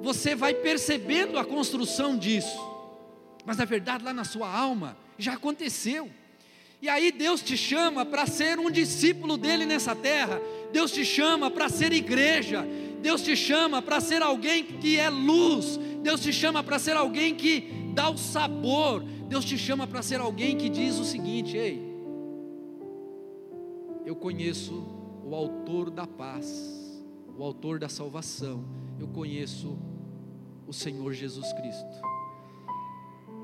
você 0.00 0.34
vai 0.34 0.54
percebendo 0.54 1.38
a 1.38 1.44
construção 1.44 2.16
disso. 2.16 2.58
Mas 3.44 3.56
na 3.56 3.64
verdade, 3.64 4.04
lá 4.04 4.12
na 4.12 4.24
sua 4.24 4.48
alma, 4.48 4.96
já 5.16 5.34
aconteceu. 5.34 6.10
E 6.80 6.88
aí 6.88 7.10
Deus 7.10 7.42
te 7.42 7.56
chama 7.56 8.04
para 8.06 8.26
ser 8.26 8.58
um 8.58 8.70
discípulo 8.70 9.36
dele 9.36 9.66
nessa 9.66 9.96
terra. 9.96 10.40
Deus 10.72 10.92
te 10.92 11.04
chama 11.04 11.50
para 11.50 11.68
ser 11.68 11.92
igreja. 11.92 12.64
Deus 13.00 13.22
te 13.22 13.34
chama 13.34 13.82
para 13.82 14.00
ser 14.00 14.22
alguém 14.22 14.64
que 14.64 14.98
é 14.98 15.10
luz. 15.10 15.78
Deus 16.02 16.20
te 16.20 16.32
chama 16.32 16.62
para 16.62 16.78
ser 16.78 16.96
alguém 16.96 17.34
que 17.34 17.92
dá 17.94 18.08
o 18.08 18.16
sabor. 18.16 19.02
Deus 19.02 19.44
te 19.44 19.58
chama 19.58 19.86
para 19.86 20.02
ser 20.02 20.20
alguém 20.20 20.56
que 20.56 20.68
diz 20.68 20.98
o 20.98 21.04
seguinte: 21.04 21.56
Ei, 21.56 21.82
eu 24.06 24.14
conheço 24.14 24.86
o 25.24 25.34
autor 25.34 25.90
da 25.90 26.06
paz 26.06 26.77
o 27.38 27.44
autor 27.44 27.78
da 27.78 27.88
salvação, 27.88 28.64
eu 28.98 29.06
conheço 29.06 29.78
o 30.66 30.72
Senhor 30.72 31.12
Jesus 31.12 31.52
Cristo. 31.52 32.02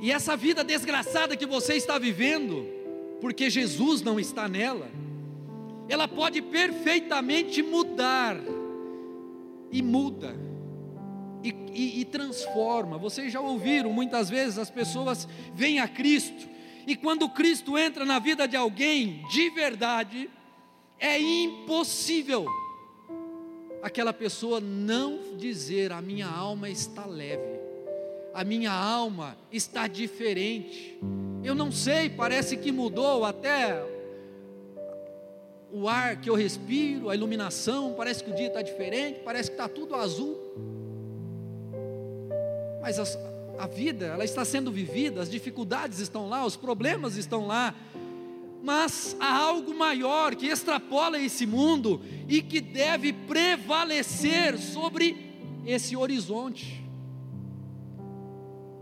E 0.01 0.11
essa 0.11 0.37
vida 0.37 0.65
desgraçada 0.65 1.37
que 1.37 1.47
você 1.47 1.75
está 1.75 1.97
vivendo, 1.97 2.67
porque 3.21 3.49
Jesus 3.49 4.03
não 4.03 4.19
está 4.19 4.49
nela, 4.49 4.91
ela 5.89 6.09
pode 6.09 6.43
perfeitamente 6.43 7.63
mudar, 7.63 8.37
e 9.71 9.81
muda, 9.81 10.35
e, 11.43 11.51
e, 11.73 12.01
e, 12.01 12.05
transforma. 12.05 12.99
Vocês 12.99 13.33
já 13.33 13.41
ouviram 13.41 13.93
muitas 13.93 14.29
vezes 14.29 14.59
as 14.59 14.71
pessoas 14.71 15.29
vêm 15.55 15.79
a 15.79 15.87
Cristo, 15.87 16.49
e 16.85 16.97
quando 16.97 17.29
Cristo 17.29 17.79
entra 17.79 18.05
na 18.05 18.19
vida 18.19 18.49
de 18.49 18.57
alguém 18.57 19.25
de 19.31 19.51
verdade, 19.51 20.29
é 20.99 21.21
impossível 21.21 22.47
aquela 23.85 24.15
pessoa 24.15 24.61
não 24.61 25.37
dizer: 25.37 25.93
a 25.93 26.01
minha 26.01 26.27
alma 26.27 26.71
está 26.71 27.05
leve. 27.05 27.61
a 28.33 28.43
minha 28.43 28.73
alma 28.73 29.37
está 29.53 29.87
diferente. 29.87 30.99
Eu 31.45 31.55
não 31.55 31.71
sei, 31.71 32.09
parece 32.09 32.57
que 32.57 32.73
mudou 32.73 33.25
até 33.25 33.85
o 35.71 35.87
ar 35.89 36.21
que 36.21 36.31
eu 36.31 36.35
respiro, 36.35 37.11
a 37.11 37.15
iluminação, 37.15 37.93
parece 37.95 38.25
que 38.25 38.31
o 38.31 38.35
dia 38.35 38.47
está 38.47 38.63
diferente, 38.63 39.21
parece 39.23 39.51
que 39.51 39.55
está 39.55 39.69
tudo 39.69 39.95
azul. 39.95 40.37
Mas 42.81 42.99
a, 42.99 43.05
a 43.59 43.67
vida, 43.67 44.07
ela 44.07 44.25
está 44.25 44.45
sendo 44.45 44.73
vivida, 44.73 45.21
as 45.21 45.31
dificuldades 45.31 45.99
estão 46.01 46.29
lá, 46.29 46.45
os 46.47 46.57
problemas 46.57 47.17
estão 47.17 47.47
lá, 47.47 47.75
mas 48.65 49.15
há 49.21 49.37
algo 49.37 49.75
maior 49.75 50.35
que 50.35 50.47
extrapola 50.47 51.21
esse 51.21 51.45
mundo 51.45 52.01
e 52.27 52.41
que 52.41 52.63
deve 52.63 53.13
prevalecer 53.13 54.57
sobre 54.57 55.35
esse 55.67 55.95
horizonte. 55.95 56.83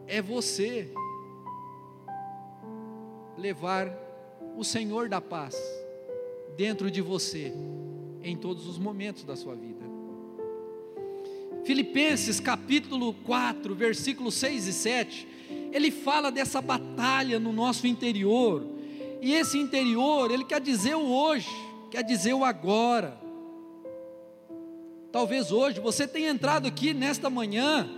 É 0.06 0.22
você 0.22 0.94
levar 3.36 3.92
o 4.56 4.62
Senhor 4.62 5.08
da 5.08 5.20
paz 5.20 5.56
dentro 6.56 6.88
de 6.88 7.00
você 7.00 7.52
em 8.22 8.36
todos 8.36 8.68
os 8.68 8.78
momentos 8.78 9.24
da 9.24 9.34
sua 9.34 9.56
vida. 9.56 9.82
Filipenses 11.64 12.38
capítulo 12.38 13.14
4, 13.24 13.74
versículos 13.74 14.34
6 14.34 14.68
e 14.68 14.72
7, 14.72 15.28
ele 15.72 15.90
fala 15.90 16.30
dessa 16.30 16.62
batalha 16.62 17.40
no 17.40 17.52
nosso 17.52 17.88
interior 17.88 18.71
e 19.22 19.32
esse 19.34 19.56
interior, 19.56 20.32
ele 20.32 20.42
quer 20.42 20.60
dizer 20.60 20.96
o 20.96 21.06
hoje, 21.06 21.48
quer 21.92 22.02
dizer 22.02 22.34
o 22.34 22.44
agora. 22.44 23.16
Talvez 25.12 25.52
hoje 25.52 25.78
você 25.78 26.08
tenha 26.08 26.28
entrado 26.28 26.66
aqui 26.66 26.92
nesta 26.92 27.30
manhã 27.30 27.88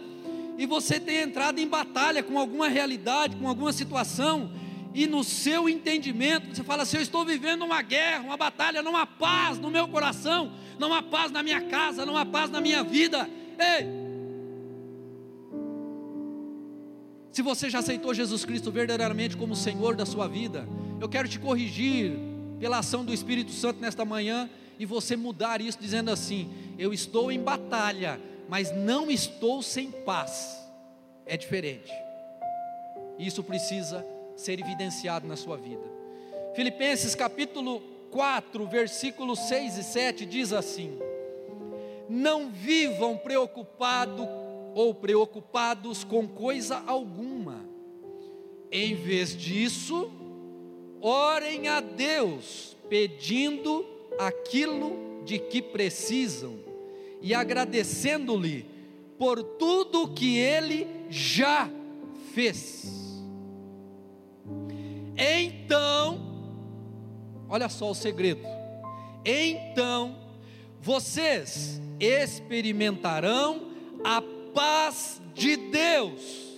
e 0.59 0.66
você 0.66 1.00
tenha 1.00 1.23
entrado 1.23 1.59
em 1.59 1.66
batalha 1.66 2.23
com 2.23 2.38
alguma 2.38 2.69
realidade, 2.69 3.37
com 3.37 3.49
alguma 3.49 3.73
situação, 3.73 4.52
e 4.93 5.07
no 5.07 5.25
seu 5.25 5.66
entendimento 5.66 6.54
você 6.54 6.62
fala 6.62 6.83
assim: 6.83 6.99
Eu 6.99 7.02
estou 7.02 7.25
vivendo 7.25 7.64
uma 7.64 7.81
guerra, 7.81 8.23
uma 8.23 8.37
batalha, 8.37 8.83
não 8.83 8.95
há 8.95 9.07
paz 9.07 9.59
no 9.59 9.71
meu 9.71 9.88
coração, 9.88 10.52
não 10.78 10.93
há 10.93 11.02
paz 11.02 11.33
na 11.33 11.43
minha 11.43 11.62
casa, 11.62 12.04
não 12.04 12.19
há 12.19 12.26
paz 12.26 12.50
na 12.50 12.61
minha 12.61 12.85
vida. 12.85 13.31
Ei, 13.59 13.87
Se 17.35 17.43
você 17.43 17.69
já 17.69 17.81
aceitou 17.81 18.14
Jesus 18.14 18.45
Cristo 18.45 18.71
verdadeiramente 18.71 19.37
como 19.37 19.57
Senhor 19.57 19.97
da 19.97 20.07
sua 20.07 20.29
vida, 20.29 20.69
eu 21.00 21.09
quero 21.09 21.29
te 21.29 21.37
corrigir 21.37 22.17
pela 22.61 22.79
ação 22.79 23.05
do 23.05 23.12
Espírito 23.12 23.50
Santo 23.50 23.81
nesta 23.81 24.05
manhã 24.05 24.49
e 24.79 24.87
você 24.87 25.17
mudar 25.17 25.61
isso 25.61 25.76
dizendo 25.81 26.12
assim: 26.12 26.49
eu 26.79 26.95
estou 26.95 27.33
em 27.33 27.41
batalha, 27.41 28.21
mas 28.49 28.73
não 28.73 29.11
estou 29.11 29.64
sem 29.64 29.91
paz. 29.91 30.64
É 31.26 31.37
diferente. 31.37 31.91
Isso 33.19 33.43
precisa 33.43 34.07
ser 34.37 34.61
evidenciado 34.61 35.26
na 35.26 35.35
sua 35.35 35.57
vida. 35.57 35.83
Filipenses 36.55 37.17
capítulo 37.17 37.81
4, 38.12 38.64
versículos 38.69 39.41
6 39.49 39.79
e 39.79 39.83
7 39.83 40.25
diz 40.25 40.53
assim: 40.53 40.97
Não 42.09 42.49
vivam 42.49 43.17
preocupados 43.17 44.45
ou 44.75 44.93
preocupados 44.93 46.03
com 46.05 46.26
coisa 46.26 46.83
alguma. 46.87 47.24
Em 48.76 48.97
vez 48.97 49.37
disso, 49.37 50.11
orem 51.00 51.69
a 51.69 51.78
Deus, 51.78 52.76
pedindo 52.88 53.87
aquilo 54.19 55.23
de 55.25 55.38
que 55.38 55.62
precisam 55.62 56.59
e 57.23 57.33
agradecendo-lhe 57.33 58.66
por 59.16 59.45
tudo 59.45 60.09
que 60.09 60.38
ele 60.38 60.88
já 61.09 61.71
fez. 62.35 63.23
Então, 65.16 66.21
olha 67.49 67.69
só 67.69 67.93
o 67.93 67.95
segredo. 67.95 68.43
Então, 69.25 70.16
vocês 70.81 71.81
experimentarão 72.01 73.68
a 74.03 74.20
paz 74.53 75.22
de 75.33 75.57
Deus, 75.57 76.54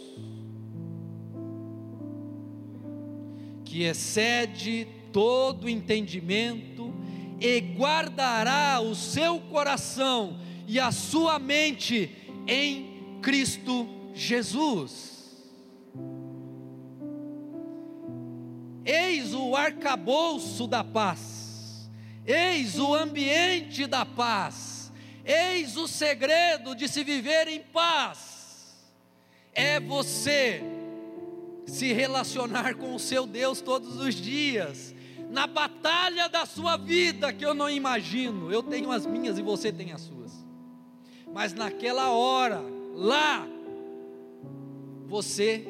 que 3.76 3.82
excede 3.82 4.88
todo 5.12 5.68
entendimento, 5.68 6.94
e 7.38 7.60
guardará 7.60 8.80
o 8.80 8.94
seu 8.94 9.38
coração 9.38 10.40
e 10.66 10.80
a 10.80 10.90
sua 10.90 11.38
mente 11.38 12.10
em 12.46 13.20
Cristo 13.20 13.86
Jesus. 14.14 15.44
Eis 18.82 19.34
o 19.34 19.54
arcabouço 19.54 20.66
da 20.66 20.82
paz, 20.82 21.90
eis 22.24 22.78
o 22.78 22.94
ambiente 22.94 23.86
da 23.86 24.06
paz 24.06 24.76
Eis 25.22 25.76
o 25.76 25.88
segredo 25.88 26.72
de 26.72 26.86
se 26.86 27.02
viver 27.02 27.48
em 27.48 27.60
paz: 27.60 28.76
é 29.52 29.80
você 29.80 30.62
se 31.66 31.92
relacionar 31.92 32.76
com 32.76 32.94
o 32.94 32.98
seu 32.98 33.26
Deus 33.26 33.60
todos 33.60 34.00
os 34.00 34.14
dias, 34.14 34.94
na 35.28 35.46
batalha 35.46 36.28
da 36.28 36.46
sua 36.46 36.76
vida 36.76 37.32
que 37.32 37.44
eu 37.44 37.52
não 37.52 37.68
imagino, 37.68 38.50
eu 38.52 38.62
tenho 38.62 38.92
as 38.92 39.04
minhas 39.04 39.38
e 39.38 39.42
você 39.42 39.72
tem 39.72 39.92
as 39.92 40.02
suas, 40.02 40.32
mas 41.32 41.52
naquela 41.52 42.10
hora, 42.10 42.62
lá, 42.94 43.46
você 45.06 45.66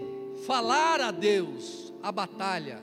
falar 0.47 1.01
a 1.01 1.11
Deus 1.11 1.93
a 2.03 2.13
batalha, 2.13 2.81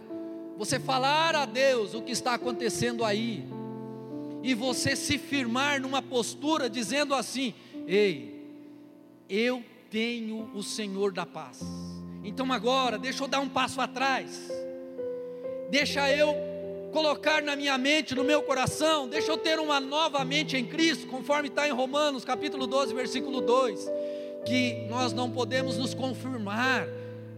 você 0.57 0.79
falar 0.79 1.35
a 1.35 1.45
Deus 1.45 1.93
o 1.93 2.01
que 2.01 2.11
está 2.11 2.33
acontecendo 2.33 3.05
aí, 3.05 3.47
e 4.41 4.53
você 4.53 4.95
se 4.95 5.17
firmar 5.17 5.79
numa 5.79 6.01
postura 6.01 6.69
dizendo 6.69 7.15
assim: 7.15 7.53
Ei, 7.87 8.45
eu 9.29 9.63
tenho 9.89 10.51
o 10.53 10.61
Senhor 10.61 11.13
da 11.13 11.25
paz. 11.25 11.61
Então 12.23 12.51
agora, 12.53 12.97
deixa 12.97 13.23
eu 13.23 13.27
dar 13.27 13.41
um 13.41 13.49
passo 13.49 13.81
atrás, 13.81 14.49
deixa 15.69 16.09
eu 16.09 16.33
colocar 16.93 17.41
na 17.41 17.55
minha 17.55 17.77
mente, 17.77 18.15
no 18.15 18.23
meu 18.23 18.41
coração, 18.43 19.09
deixa 19.09 19.31
eu 19.31 19.37
ter 19.37 19.59
uma 19.59 19.79
nova 19.79 20.23
mente 20.23 20.55
em 20.55 20.65
Cristo, 20.65 21.07
conforme 21.07 21.49
está 21.49 21.67
em 21.67 21.71
Romanos 21.71 22.23
capítulo 22.23 22.65
12, 22.65 22.93
versículo 22.93 23.41
2, 23.41 23.91
que 24.45 24.85
nós 24.89 25.11
não 25.11 25.29
podemos 25.29 25.77
nos 25.77 25.93
confirmar 25.93 26.87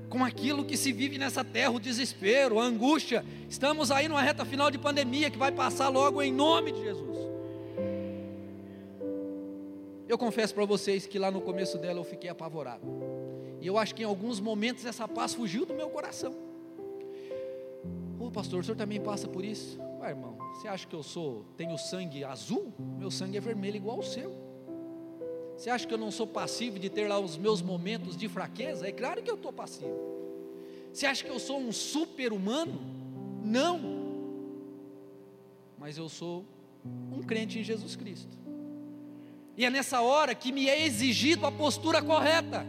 com 0.09 0.23
aquilo 0.23 0.63
que 0.63 0.77
se 0.77 0.91
vive 0.91 1.17
nessa 1.17 1.43
terra, 1.43 1.71
o 1.71 1.79
desespero, 1.79 2.59
a 2.59 2.63
angústia. 2.63 3.25
Estamos 3.49 3.89
aí 3.89 4.07
numa 4.07 4.21
reta 4.21 4.45
final 4.45 4.69
de 4.69 4.77
pandemia 4.77 5.31
que 5.31 5.37
vai 5.37 5.51
passar 5.51 5.89
logo 5.89 6.21
em 6.21 6.31
nome 6.31 6.71
de 6.71 6.83
Jesus. 6.83 7.17
Eu 10.07 10.17
confesso 10.17 10.53
para 10.53 10.65
vocês 10.65 11.07
que 11.07 11.17
lá 11.17 11.31
no 11.31 11.41
começo 11.41 11.77
dela 11.77 11.99
eu 11.99 12.03
fiquei 12.03 12.29
apavorado. 12.29 12.85
E 13.65 13.67
eu 13.67 13.79
acho 13.79 13.95
que 13.95 14.03
em 14.03 14.05
alguns 14.05 14.39
momentos 14.39 14.85
essa 14.85 15.07
paz 15.07 15.33
fugiu 15.33 15.65
do 15.65 15.73
meu 15.73 15.89
coração. 15.89 16.35
Ô 18.19 18.29
pastor, 18.29 18.59
o 18.59 18.63
senhor 18.63 18.77
também 18.77 19.01
passa 19.01 19.27
por 19.27 19.43
isso? 19.43 19.79
Ué, 20.01 20.09
irmão, 20.09 20.37
você 20.53 20.67
acha 20.67 20.85
que 20.85 20.95
eu 20.95 21.01
sou, 21.01 21.43
tenho 21.57 21.75
sangue 21.75 22.23
azul? 22.23 22.71
Meu 22.77 23.09
sangue 23.09 23.37
é 23.37 23.39
vermelho 23.39 23.77
igual 23.77 23.97
ao 23.97 24.03
seu. 24.03 24.31
Você 25.57 25.71
acha 25.71 25.87
que 25.87 25.91
eu 25.91 25.97
não 25.97 26.11
sou 26.11 26.27
passivo 26.27 26.77
de 26.77 26.91
ter 26.91 27.07
lá 27.07 27.17
os 27.17 27.37
meus 27.37 27.59
momentos 27.59 28.15
de 28.15 28.29
fraqueza? 28.29 28.87
É 28.87 28.91
claro 28.91 29.23
que 29.23 29.31
eu 29.31 29.35
estou 29.35 29.51
passivo. 29.51 29.97
Você 30.93 31.07
acha 31.07 31.23
que 31.23 31.31
eu 31.31 31.39
sou 31.39 31.59
um 31.59 31.71
super-humano? 31.71 32.79
Não. 33.43 33.81
Mas 35.75 35.97
eu 35.97 36.07
sou 36.07 36.45
um 37.11 37.23
crente 37.23 37.57
em 37.57 37.63
Jesus 37.63 37.95
Cristo. 37.95 38.37
E 39.57 39.65
é 39.65 39.71
nessa 39.71 40.01
hora 40.01 40.35
que 40.35 40.51
me 40.51 40.69
é 40.69 40.85
exigido 40.85 41.47
a 41.47 41.51
postura 41.51 41.99
correta. 41.99 42.63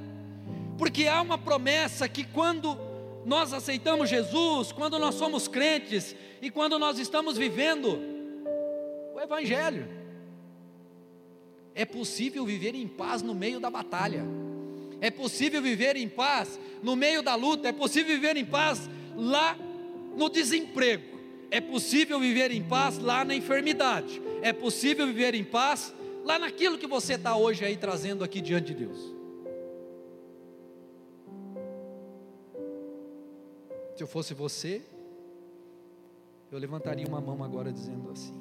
Porque 0.79 1.07
há 1.07 1.21
uma 1.23 1.39
promessa 1.39 2.09
que 2.09 2.25
quando 2.25 2.77
nós 3.25 3.53
aceitamos 3.53 4.09
Jesus, 4.09 4.73
quando 4.73 4.99
nós 4.99 5.15
somos 5.15 5.49
crentes 5.49 6.15
e 6.41 6.51
quando 6.51 6.79
nós 6.79 6.99
estamos 6.99 7.37
vivendo 7.37 7.99
o 9.15 9.21
Evangelho, 9.21 9.89
é 11.75 11.85
possível 11.85 12.45
viver 12.45 12.75
em 12.75 12.87
paz 12.87 13.23
no 13.23 13.35
meio 13.35 13.59
da 13.59 13.71
batalha. 13.71 14.25
É 15.01 15.11
possível 15.11 15.61
viver 15.61 15.97
em 15.97 16.09
paz 16.09 16.59
no 16.83 16.97
meio 16.97 17.23
da 17.23 17.35
luta. 17.35 17.69
É 17.69 17.73
possível 17.73 18.15
viver 18.15 18.37
em 18.37 18.45
paz 18.45 18.89
lá 19.15 19.57
no 20.17 20.31
desemprego. 20.31 21.17
É 21.51 21.61
possível 21.61 22.19
viver 22.19 22.51
em 22.51 22.63
paz 22.63 22.99
lá 22.99 23.25
na 23.25 23.35
enfermidade. 23.35 24.23
É 24.41 24.53
possível 24.53 25.07
viver 25.07 25.35
em 25.35 25.45
paz 25.45 25.95
lá 26.25 26.39
naquilo 26.39 26.79
que 26.79 26.87
você 26.87 27.15
está 27.15 27.37
hoje 27.37 27.65
aí 27.65 27.77
trazendo 27.77 28.25
aqui 28.25 28.41
diante 28.41 28.75
de 28.75 28.87
Deus. 28.87 29.16
Se 33.97 34.03
eu 34.03 34.07
fosse 34.07 34.35
você, 34.35 34.83
eu 36.53 36.59
levantaria 36.59 37.07
uma 37.09 37.19
mão 37.19 37.43
agora 37.43 37.73
dizendo 37.73 38.11
assim: 38.11 38.35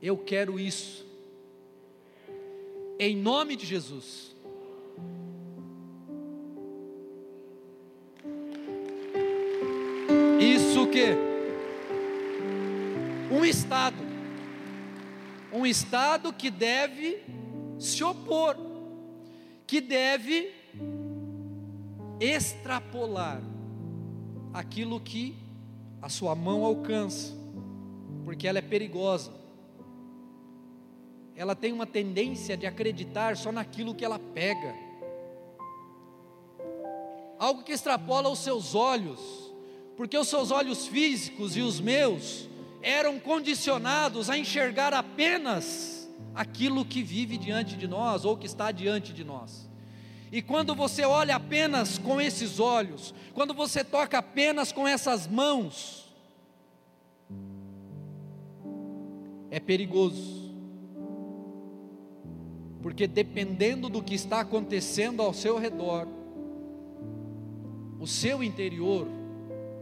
Eu 0.00 0.16
quero 0.16 0.60
isso, 0.60 1.04
em 2.96 3.16
nome 3.16 3.56
de 3.56 3.66
Jesus. 3.66 4.36
Isso 10.38 10.86
que? 10.86 11.16
Um 13.28 13.44
Estado, 13.44 13.96
um 15.52 15.66
Estado 15.66 16.32
que 16.32 16.48
deve 16.48 17.24
se 17.76 18.04
opor, 18.04 18.56
que 19.66 19.80
deve 19.80 20.52
extrapolar 22.24 23.42
aquilo 24.52 25.00
que 25.00 25.34
a 26.00 26.08
sua 26.08 26.34
mão 26.34 26.64
alcança, 26.64 27.34
porque 28.24 28.46
ela 28.46 28.58
é 28.58 28.62
perigosa. 28.62 29.32
Ela 31.36 31.56
tem 31.56 31.72
uma 31.72 31.86
tendência 31.86 32.56
de 32.56 32.66
acreditar 32.66 33.36
só 33.36 33.50
naquilo 33.50 33.94
que 33.94 34.04
ela 34.04 34.18
pega. 34.18 34.74
Algo 37.38 37.64
que 37.64 37.72
extrapola 37.72 38.28
os 38.28 38.38
seus 38.38 38.74
olhos, 38.74 39.20
porque 39.96 40.16
os 40.16 40.28
seus 40.28 40.50
olhos 40.50 40.86
físicos 40.86 41.56
e 41.56 41.60
os 41.60 41.80
meus 41.80 42.48
eram 42.80 43.18
condicionados 43.18 44.28
a 44.28 44.38
enxergar 44.38 44.92
apenas 44.92 46.08
aquilo 46.34 46.84
que 46.84 47.02
vive 47.02 47.36
diante 47.36 47.76
de 47.76 47.88
nós 47.88 48.24
ou 48.24 48.36
que 48.36 48.46
está 48.46 48.70
diante 48.70 49.12
de 49.12 49.24
nós. 49.24 49.68
E 50.32 50.42
quando 50.42 50.74
você 50.74 51.04
olha 51.04 51.36
apenas 51.36 51.98
com 51.98 52.20
esses 52.20 52.58
olhos, 52.58 53.14
quando 53.32 53.54
você 53.54 53.84
toca 53.84 54.18
apenas 54.18 54.72
com 54.72 54.86
essas 54.86 55.26
mãos, 55.26 56.12
é 59.50 59.60
perigoso. 59.60 60.52
Porque 62.82 63.06
dependendo 63.06 63.88
do 63.88 64.02
que 64.02 64.14
está 64.14 64.40
acontecendo 64.40 65.22
ao 65.22 65.32
seu 65.32 65.58
redor, 65.58 66.06
o 68.00 68.06
seu 68.06 68.42
interior 68.42 69.06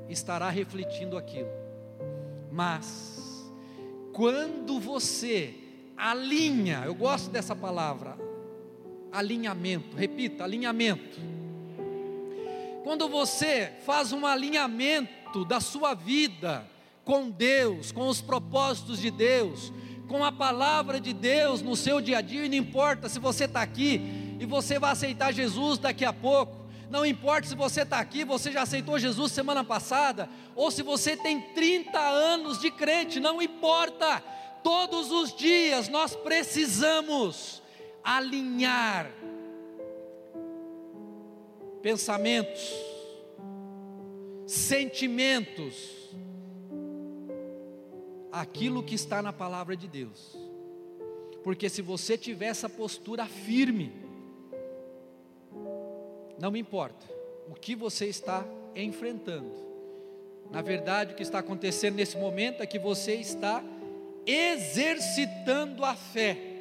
estará 0.09 0.49
refletindo 0.51 1.17
aquilo. 1.17 1.49
Mas, 2.53 3.51
quando 4.13 4.79
você 4.79 5.55
alinha, 5.97 6.83
eu 6.85 6.95
gosto 6.95 7.31
dessa 7.31 7.57
palavra, 7.57 8.17
alinhamento, 9.13 9.97
repita, 9.97 10.45
alinhamento. 10.45 11.21
Quando 12.83 13.09
você 13.09 13.73
faz 13.85 14.13
um 14.13 14.27
alinhamento 14.27 15.45
da 15.45 15.61
sua 15.61 15.95
vida 15.95 16.69
com 17.05 17.31
Deus, 17.31 17.93
com 17.93 18.09
os 18.09 18.21
propósitos 18.21 18.99
de 18.99 19.11
Deus, 19.11 19.73
com 20.09 20.25
a 20.25 20.33
palavra 20.33 21.01
de 21.01 21.13
Deus 21.13 21.63
no 21.63 21.77
seu 21.77 22.01
dia 22.01 22.19
a 22.19 22.21
dia, 22.21 22.45
e 22.45 22.49
não 22.49 22.57
importa 22.57 23.09
se 23.09 23.19
você 23.19 23.45
está 23.45 23.63
aqui 23.63 24.37
e 24.41 24.47
você 24.47 24.79
vai 24.79 24.93
aceitar 24.93 25.33
Jesus 25.33 25.79
daqui 25.79 26.05
a 26.05 26.13
pouco, 26.13 26.63
não 26.91 27.07
importa 27.07 27.49
se 27.49 27.55
você 27.55 27.83
está 27.83 27.99
aqui, 27.99 28.25
você 28.25 28.53
já 28.53 28.63
aceitou 28.63 28.99
Jesus 28.99 29.33
semana 29.33 29.65
passada, 29.65 30.29
ou 30.55 30.71
se 30.71 30.83
você 30.83 31.17
tem 31.17 31.41
30 31.41 31.99
anos 31.99 32.61
de 32.61 32.71
crente, 32.71 33.21
não 33.21 33.41
importa, 33.41 34.23
todos 34.63 35.11
os 35.11 35.35
dias 35.35 35.89
nós 35.89 36.15
precisamos 36.15 37.62
alinhar 38.03 39.11
pensamentos, 41.83 42.73
sentimentos, 44.47 46.11
aquilo 48.31 48.83
que 48.83 48.95
está 48.95 49.21
na 49.21 49.33
palavra 49.33 49.77
de 49.77 49.89
Deus. 49.89 50.37
Porque 51.43 51.69
se 51.69 51.83
você 51.83 52.17
tiver 52.17 52.47
essa 52.47 52.69
postura 52.69 53.27
firme, 53.27 53.93
não 56.39 56.57
importa 56.57 57.05
o 57.49 57.55
que 57.55 57.75
você 57.75 58.07
está 58.07 58.47
enfrentando. 58.75 59.51
Na 60.51 60.63
verdade, 60.63 61.13
o 61.13 61.17
que 61.17 61.23
está 61.23 61.41
acontecendo 61.41 61.97
nesse 61.97 62.17
momento 62.17 62.63
é 62.63 62.67
que 62.67 62.79
você 62.79 63.15
está 63.15 63.63
exercitando 64.27 65.85
a 65.85 65.95
fé. 65.95 66.52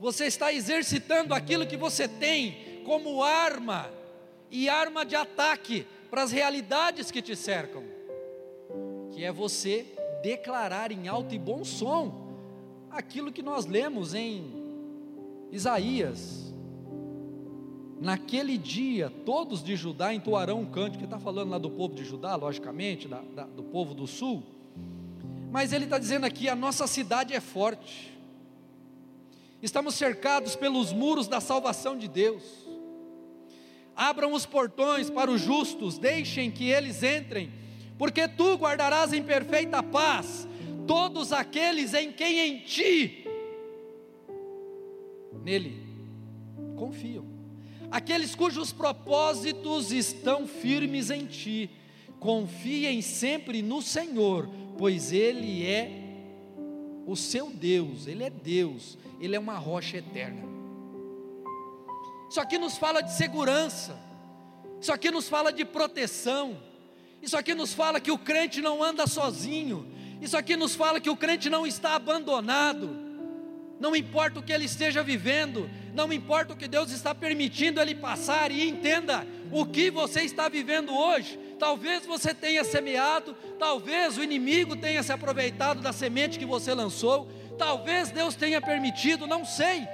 Você 0.00 0.26
está 0.26 0.52
exercitando 0.52 1.34
aquilo 1.34 1.66
que 1.66 1.76
você 1.76 2.06
tem 2.06 2.82
como 2.84 3.22
arma 3.22 3.90
e 4.50 4.68
arma 4.68 5.04
de 5.04 5.16
ataque 5.16 5.86
para 6.10 6.22
as 6.22 6.30
realidades 6.30 7.10
que 7.10 7.22
te 7.22 7.34
cercam, 7.34 7.82
que 9.12 9.24
é 9.24 9.32
você 9.32 9.86
declarar 10.22 10.92
em 10.92 11.08
alto 11.08 11.34
e 11.34 11.38
bom 11.38 11.64
som 11.64 12.22
aquilo 12.90 13.32
que 13.32 13.42
nós 13.42 13.66
lemos 13.66 14.14
em 14.14 14.62
Isaías 15.50 16.44
Naquele 18.04 18.58
dia, 18.58 19.10
todos 19.24 19.62
de 19.62 19.76
Judá 19.76 20.12
entoarão 20.12 20.60
um 20.60 20.66
cântico, 20.66 20.98
que 20.98 21.04
está 21.04 21.18
falando 21.18 21.48
lá 21.48 21.56
do 21.58 21.70
povo 21.70 21.94
de 21.94 22.04
Judá, 22.04 22.36
logicamente, 22.36 23.08
da, 23.08 23.22
da, 23.34 23.44
do 23.44 23.62
povo 23.62 23.94
do 23.94 24.06
sul. 24.06 24.42
Mas 25.50 25.72
ele 25.72 25.84
está 25.84 25.98
dizendo 25.98 26.26
aqui: 26.26 26.46
a 26.46 26.54
nossa 26.54 26.86
cidade 26.86 27.32
é 27.32 27.40
forte, 27.40 28.13
estamos 29.64 29.94
cercados 29.94 30.54
pelos 30.54 30.92
muros 30.92 31.26
da 31.26 31.40
salvação 31.40 31.96
de 31.96 32.06
Deus. 32.06 32.42
Abram 33.96 34.32
os 34.32 34.44
portões 34.44 35.08
para 35.08 35.30
os 35.30 35.40
justos, 35.40 35.98
deixem 35.98 36.50
que 36.50 36.68
eles 36.68 37.02
entrem, 37.02 37.52
porque 37.96 38.26
tu 38.28 38.54
guardarás 38.54 39.12
em 39.12 39.22
perfeita 39.22 39.82
paz 39.82 40.46
todos 40.86 41.32
aqueles 41.32 41.94
em 41.94 42.12
quem 42.12 42.38
em 42.40 42.58
ti, 42.60 43.26
nele, 45.42 45.82
confiam 46.76 47.34
aqueles 47.94 48.34
cujos 48.34 48.72
propósitos 48.72 49.92
estão 49.92 50.48
firmes 50.48 51.10
em 51.10 51.26
ti. 51.26 51.70
Confiem 52.18 53.00
sempre 53.00 53.62
no 53.62 53.80
Senhor, 53.80 54.50
pois 54.76 55.12
Ele 55.12 55.64
é 55.64 56.03
o 57.06 57.16
seu 57.16 57.50
Deus, 57.50 58.06
Ele 58.06 58.24
é 58.24 58.30
Deus, 58.30 58.98
Ele 59.20 59.36
é 59.36 59.38
uma 59.38 59.56
rocha 59.56 59.98
eterna. 59.98 60.42
Isso 62.28 62.40
aqui 62.40 62.58
nos 62.58 62.76
fala 62.76 63.00
de 63.00 63.12
segurança, 63.12 63.98
isso 64.80 64.92
aqui 64.92 65.10
nos 65.10 65.28
fala 65.28 65.52
de 65.52 65.64
proteção, 65.64 66.60
isso 67.22 67.36
aqui 67.36 67.54
nos 67.54 67.72
fala 67.72 68.00
que 68.00 68.10
o 68.10 68.18
crente 68.18 68.60
não 68.60 68.82
anda 68.82 69.06
sozinho, 69.06 69.86
isso 70.20 70.36
aqui 70.36 70.56
nos 70.56 70.74
fala 70.74 71.00
que 71.00 71.10
o 71.10 71.16
crente 71.16 71.48
não 71.48 71.66
está 71.66 71.94
abandonado, 71.94 73.04
não 73.78 73.94
importa 73.94 74.40
o 74.40 74.42
que 74.42 74.52
ele 74.52 74.64
esteja 74.64 75.02
vivendo, 75.02 75.68
não 75.94 76.12
importa 76.12 76.54
o 76.54 76.56
que 76.56 76.66
Deus 76.66 76.90
está 76.90 77.14
permitindo 77.14 77.80
ele 77.80 77.94
passar, 77.94 78.50
e 78.50 78.68
entenda 78.68 79.26
o 79.52 79.64
que 79.66 79.90
você 79.90 80.22
está 80.22 80.48
vivendo 80.48 80.92
hoje. 80.94 81.38
Talvez 81.64 82.04
você 82.04 82.34
tenha 82.34 82.62
semeado, 82.62 83.34
talvez 83.58 84.18
o 84.18 84.22
inimigo 84.22 84.76
tenha 84.76 85.02
se 85.02 85.10
aproveitado 85.10 85.80
da 85.80 85.94
semente 85.94 86.38
que 86.38 86.44
você 86.44 86.74
lançou, 86.74 87.26
talvez 87.56 88.10
Deus 88.10 88.34
tenha 88.34 88.60
permitido, 88.60 89.26
não 89.26 89.46
sei. 89.46 89.88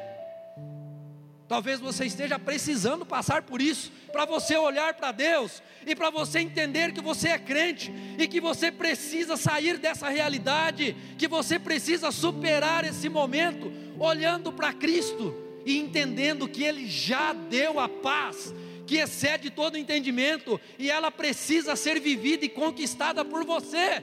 Talvez 1.47 1.79
você 1.79 2.07
esteja 2.07 2.41
precisando 2.41 3.07
passar 3.07 3.43
por 3.43 3.63
isso, 3.63 3.93
para 4.11 4.25
você 4.25 4.57
olhar 4.57 4.95
para 4.95 5.13
Deus 5.13 5.63
e 5.87 5.95
para 5.95 6.11
você 6.11 6.41
entender 6.41 6.93
que 6.93 7.01
você 7.01 7.29
é 7.29 7.39
crente 7.39 7.95
e 8.19 8.27
que 8.27 8.41
você 8.41 8.73
precisa 8.73 9.37
sair 9.37 9.79
dessa 9.79 10.09
realidade, 10.09 10.97
que 11.17 11.29
você 11.29 11.57
precisa 11.57 12.11
superar 12.11 12.85
esse 12.85 13.09
momento 13.09 13.73
olhando 13.97 14.53
para 14.53 14.73
Cristo 14.73 15.33
e 15.65 15.79
entendendo 15.79 16.49
que 16.49 16.65
Ele 16.65 16.89
já 16.89 17.33
deu 17.33 17.79
a 17.79 17.89
paz 17.89 18.53
que 18.91 18.97
excede 18.97 19.51
todo 19.51 19.79
entendimento 19.79 20.61
e 20.77 20.91
ela 20.91 21.13
precisa 21.13 21.77
ser 21.77 22.01
vivida 22.01 22.45
e 22.45 22.49
conquistada 22.49 23.25
por 23.25 23.45
você. 23.45 24.03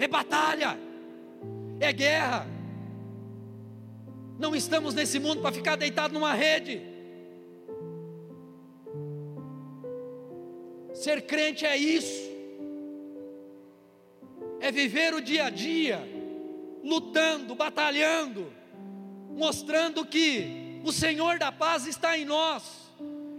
É 0.00 0.08
batalha, 0.08 0.76
é 1.78 1.92
guerra 1.92 2.48
não 4.36 4.56
estamos 4.56 4.92
nesse 4.92 5.20
mundo 5.20 5.40
para 5.40 5.52
ficar 5.52 5.76
deitado 5.76 6.12
numa 6.12 6.34
rede. 6.34 6.82
Ser 10.92 11.22
crente 11.22 11.64
é 11.64 11.76
isso, 11.76 12.28
é 14.58 14.72
viver 14.72 15.14
o 15.14 15.20
dia 15.20 15.44
a 15.44 15.50
dia, 15.50 16.00
lutando, 16.82 17.54
batalhando, 17.54 18.52
mostrando 19.36 20.04
que 20.04 20.63
o 20.84 20.92
Senhor 20.92 21.38
da 21.38 21.50
paz 21.50 21.86
está 21.86 22.16
em 22.18 22.26
nós 22.26 22.92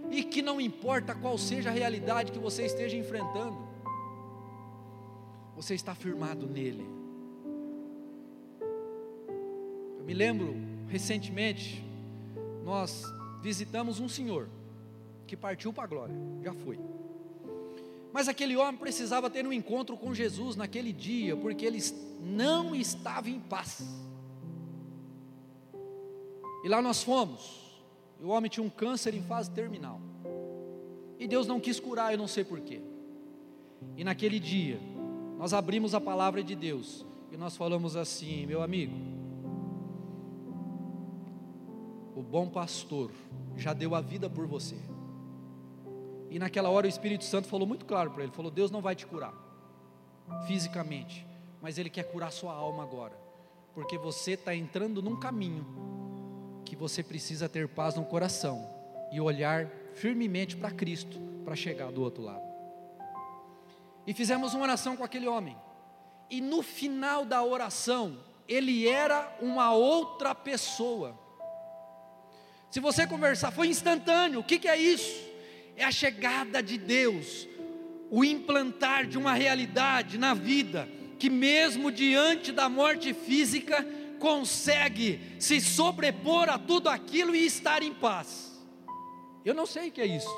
e 0.09 0.23
que 0.23 0.41
não 0.41 0.59
importa 0.59 1.13
qual 1.13 1.37
seja 1.37 1.69
a 1.69 1.71
realidade 1.71 2.31
que 2.31 2.39
você 2.39 2.65
esteja 2.65 2.97
enfrentando, 2.97 3.57
você 5.55 5.75
está 5.75 5.93
firmado 5.93 6.47
nele. 6.47 6.85
Eu 9.99 10.03
me 10.05 10.13
lembro 10.13 10.55
recentemente, 10.87 11.85
nós 12.63 13.03
visitamos 13.43 13.99
um 13.99 14.09
senhor 14.09 14.49
que 15.27 15.37
partiu 15.37 15.71
para 15.71 15.83
a 15.83 15.87
glória, 15.87 16.15
já 16.43 16.53
foi. 16.53 16.79
Mas 18.11 18.27
aquele 18.27 18.55
homem 18.55 18.77
precisava 18.77 19.29
ter 19.29 19.45
um 19.45 19.53
encontro 19.53 19.95
com 19.95 20.15
Jesus 20.15 20.55
naquele 20.55 20.91
dia, 20.91 21.37
porque 21.37 21.65
ele 21.65 21.79
não 22.21 22.75
estava 22.75 23.29
em 23.29 23.39
paz. 23.39 23.83
E 26.65 26.67
lá 26.67 26.81
nós 26.81 27.03
fomos. 27.03 27.61
O 28.19 28.29
homem 28.29 28.49
tinha 28.49 28.65
um 28.65 28.71
câncer 28.71 29.13
em 29.13 29.21
fase 29.21 29.51
terminal. 29.51 30.01
E 31.19 31.27
Deus 31.27 31.45
não 31.45 31.59
quis 31.59 31.79
curar, 31.79 32.11
eu 32.11 32.17
não 32.17 32.27
sei 32.27 32.43
porquê. 32.43 32.81
E 33.95 34.03
naquele 34.03 34.39
dia, 34.39 34.79
nós 35.37 35.53
abrimos 35.53 35.93
a 35.93 36.01
palavra 36.01 36.43
de 36.43 36.55
Deus 36.55 37.05
e 37.31 37.37
nós 37.37 37.55
falamos 37.55 37.95
assim, 37.95 38.47
meu 38.47 38.63
amigo, 38.63 38.95
o 42.15 42.23
bom 42.23 42.49
pastor 42.49 43.11
já 43.55 43.71
deu 43.71 43.93
a 43.93 44.01
vida 44.01 44.27
por 44.27 44.47
você. 44.47 44.77
E 46.31 46.39
naquela 46.39 46.71
hora 46.71 46.87
o 46.87 46.89
Espírito 46.89 47.25
Santo 47.25 47.47
falou 47.47 47.67
muito 47.67 47.85
claro 47.85 48.09
para 48.09 48.23
ele: 48.23 48.31
falou, 48.31 48.49
Deus 48.49 48.71
não 48.71 48.81
vai 48.81 48.95
te 48.95 49.05
curar 49.05 49.35
fisicamente, 50.47 51.27
mas 51.61 51.77
Ele 51.77 51.91
quer 51.91 52.11
curar 52.11 52.31
sua 52.31 52.55
alma 52.55 52.81
agora, 52.81 53.15
porque 53.75 53.99
você 53.99 54.31
está 54.31 54.55
entrando 54.55 54.99
num 54.99 55.15
caminho 55.15 55.93
que 56.65 56.75
você 56.75 57.03
precisa 57.03 57.47
ter 57.47 57.67
paz 57.67 57.95
no 57.95 58.03
coração 58.03 58.67
e 59.11 59.21
olhar 59.21 59.69
firmemente 59.93 60.57
para 60.57 60.71
Cristo 60.71 61.17
para 61.45 61.55
chegar 61.55 61.91
do 61.91 62.01
outro 62.01 62.23
lado. 62.23 62.43
E 64.05 64.13
fizemos 64.13 64.53
uma 64.53 64.63
oração 64.63 64.97
com 64.97 65.03
aquele 65.03 65.27
homem, 65.27 65.55
e 66.29 66.41
no 66.41 66.61
final 66.61 67.23
da 67.23 67.43
oração, 67.43 68.17
ele 68.47 68.87
era 68.87 69.37
uma 69.41 69.73
outra 69.73 70.33
pessoa. 70.35 71.17
Se 72.69 72.79
você 72.79 73.07
conversar, 73.07 73.51
foi 73.51 73.67
instantâneo, 73.67 74.39
o 74.39 74.43
que, 74.43 74.59
que 74.59 74.67
é 74.67 74.77
isso? 74.77 75.23
É 75.75 75.83
a 75.83 75.91
chegada 75.91 76.61
de 76.61 76.77
Deus, 76.77 77.47
o 78.09 78.23
implantar 78.23 79.05
de 79.05 79.17
uma 79.17 79.33
realidade 79.33 80.17
na 80.17 80.33
vida, 80.33 80.89
que 81.17 81.29
mesmo 81.29 81.91
diante 81.91 82.51
da 82.51 82.67
morte 82.67 83.13
física, 83.13 83.85
consegue 84.25 85.21
se 85.39 85.61
sobrepor 85.61 86.49
a 86.49 86.57
tudo 86.57 86.89
aquilo 86.89 87.35
e 87.35 87.45
estar 87.45 87.83
em 87.83 87.93
paz. 87.93 88.59
Eu 89.45 89.53
não 89.53 89.67
sei 89.67 89.89
o 89.89 89.91
que 89.91 90.01
é 90.01 90.07
isso. 90.07 90.35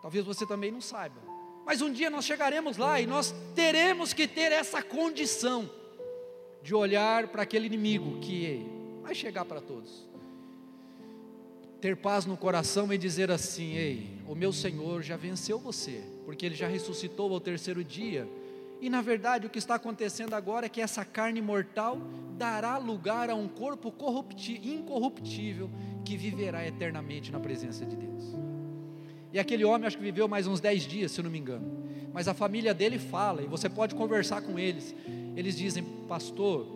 Talvez 0.00 0.24
você 0.24 0.46
também 0.46 0.70
não 0.70 0.80
saiba. 0.80 1.20
Mas 1.66 1.82
um 1.82 1.92
dia 1.92 2.08
nós 2.10 2.24
chegaremos 2.24 2.76
lá 2.76 3.00
e 3.00 3.08
nós 3.08 3.34
teremos 3.56 4.12
que 4.12 4.28
ter 4.28 4.52
essa 4.52 4.80
condição 4.80 5.68
de 6.62 6.72
olhar 6.76 7.26
para 7.26 7.42
aquele 7.42 7.66
inimigo 7.66 8.20
que 8.20 8.64
vai 9.02 9.16
chegar 9.16 9.44
para 9.44 9.60
todos. 9.60 10.08
Ter 11.80 11.96
paz 11.96 12.24
no 12.24 12.36
coração 12.36 12.92
e 12.92 12.98
dizer 12.98 13.32
assim: 13.32 13.72
Ei, 13.72 14.06
o 14.28 14.36
meu 14.36 14.52
Senhor 14.52 15.02
já 15.02 15.16
venceu 15.16 15.58
você, 15.58 16.04
porque 16.24 16.46
ele 16.46 16.54
já 16.54 16.68
ressuscitou 16.68 17.32
ao 17.34 17.40
terceiro 17.40 17.82
dia 17.82 18.28
e 18.82 18.90
na 18.90 19.00
verdade 19.00 19.46
o 19.46 19.50
que 19.50 19.60
está 19.60 19.76
acontecendo 19.76 20.34
agora 20.34 20.66
é 20.66 20.68
que 20.68 20.80
essa 20.80 21.04
carne 21.04 21.40
mortal 21.40 21.98
dará 22.36 22.76
lugar 22.78 23.30
a 23.30 23.34
um 23.34 23.46
corpo 23.46 23.94
incorruptível 24.64 25.70
que 26.04 26.16
viverá 26.16 26.66
eternamente 26.66 27.30
na 27.30 27.38
presença 27.38 27.86
de 27.86 27.94
Deus. 27.94 28.34
E 29.32 29.38
aquele 29.38 29.64
homem 29.64 29.86
acho 29.86 29.96
que 29.96 30.02
viveu 30.02 30.26
mais 30.26 30.48
uns 30.48 30.58
10 30.58 30.82
dias, 30.82 31.12
se 31.12 31.22
não 31.22 31.30
me 31.30 31.38
engano. 31.38 31.84
Mas 32.12 32.26
a 32.26 32.34
família 32.34 32.74
dele 32.74 32.98
fala, 32.98 33.40
e 33.40 33.46
você 33.46 33.68
pode 33.68 33.94
conversar 33.94 34.42
com 34.42 34.58
eles. 34.58 34.92
Eles 35.36 35.56
dizem, 35.56 35.84
pastor, 36.08 36.66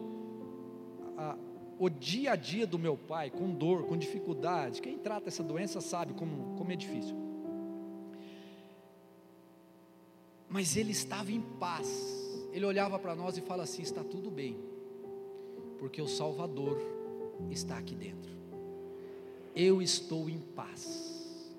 a, 1.18 1.36
o 1.76 1.90
dia 1.90 2.34
a 2.34 2.36
dia 2.36 2.68
do 2.68 2.78
meu 2.78 2.96
pai, 2.96 3.30
com 3.30 3.50
dor, 3.50 3.82
com 3.82 3.96
dificuldade, 3.96 4.80
quem 4.80 4.96
trata 4.96 5.28
essa 5.28 5.42
doença 5.42 5.80
sabe 5.80 6.14
como, 6.14 6.54
como 6.56 6.70
é 6.70 6.76
difícil. 6.76 7.25
Mas 10.48 10.76
ele 10.76 10.92
estava 10.92 11.32
em 11.32 11.40
paz. 11.40 11.88
Ele 12.52 12.64
olhava 12.64 12.98
para 12.98 13.14
nós 13.14 13.36
e 13.36 13.40
fala 13.40 13.64
assim: 13.64 13.82
está 13.82 14.02
tudo 14.02 14.30
bem, 14.30 14.56
porque 15.78 16.00
o 16.00 16.08
Salvador 16.08 16.80
está 17.50 17.76
aqui 17.76 17.94
dentro. 17.94 18.34
Eu 19.54 19.80
estou 19.80 20.28
em 20.28 20.38
paz. 20.38 21.52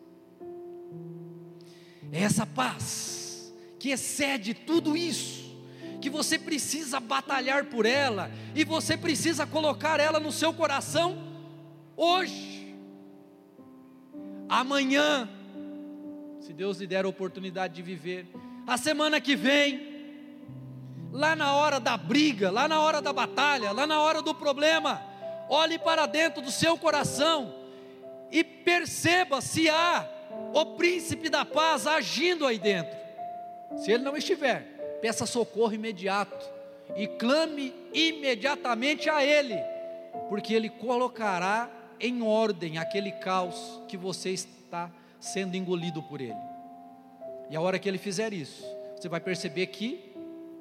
É 2.12 2.21
essa 2.21 2.45
paz 2.45 3.54
que 3.78 3.89
excede 3.89 4.54
tudo 4.54 4.95
isso, 4.95 5.56
que 6.02 6.10
você 6.10 6.39
precisa 6.39 7.00
batalhar 7.00 7.65
por 7.65 7.86
ela 7.86 8.32
e 8.56 8.63
você 8.63 8.95
precisa 8.95 9.45
colocar 9.45 10.00
ela 10.00 10.19
no 10.19 10.32
seu 10.32 10.54
coração 10.54 11.17
hoje. 11.95 12.76
Amanhã, 14.47 15.30
se 16.39 16.54
Deus 16.54 16.80
lhe 16.80 16.88
der 16.88 17.04
a 17.04 17.10
oportunidade 17.10 17.76
de 17.76 17.82
viver, 17.82 18.28
a 18.68 18.78
semana 18.78 19.22
que 19.22 19.34
vem, 19.34 19.88
lá 21.14 21.38
na 21.38 21.56
hora 21.56 21.80
da 21.80 21.96
briga, 21.96 22.52
lá 22.52 22.68
na 22.68 22.82
hora 22.82 23.02
da 23.02 23.14
batalha, 23.14 23.72
lá 23.72 23.88
na 23.88 24.02
hora 24.02 24.22
do 24.22 24.36
problema, 24.36 25.02
olhe 25.48 25.80
para 25.80 26.06
dentro 26.06 26.42
do 26.42 26.52
seu 26.52 26.78
coração 26.78 27.56
e 28.30 28.44
perceba 28.44 29.40
se 29.40 29.70
há 29.70 30.06
o 30.54 30.66
príncipe 30.76 31.30
da 31.30 31.46
paz 31.46 31.88
agindo 31.88 32.46
aí 32.46 32.60
dentro. 32.60 32.94
Se 33.78 33.90
ele 33.90 34.04
não 34.04 34.18
estiver, 34.18 35.00
peça 35.02 35.26
socorro 35.26 35.74
imediato 35.74 36.46
e 36.98 37.08
clame 37.08 37.74
imediatamente 37.94 39.10
a 39.10 39.24
ele, 39.24 39.56
porque 40.28 40.54
ele 40.54 40.70
colocará 40.70 41.70
em 42.02 42.22
ordem 42.22 42.78
aquele 42.78 43.14
caos 43.14 43.82
que 43.88 43.96
você 43.96 44.32
está 44.32 44.92
sendo 45.22 45.56
engolido 45.56 46.04
por 46.04 46.20
ele. 46.20 46.57
E 47.50 47.56
a 47.56 47.62
hora 47.62 47.80
que 47.80 47.88
ele 47.88 47.98
fizer 47.98 48.34
isso, 48.34 48.64
você 48.96 49.08
vai 49.08 49.20
perceber 49.20 49.68
que 49.68 50.14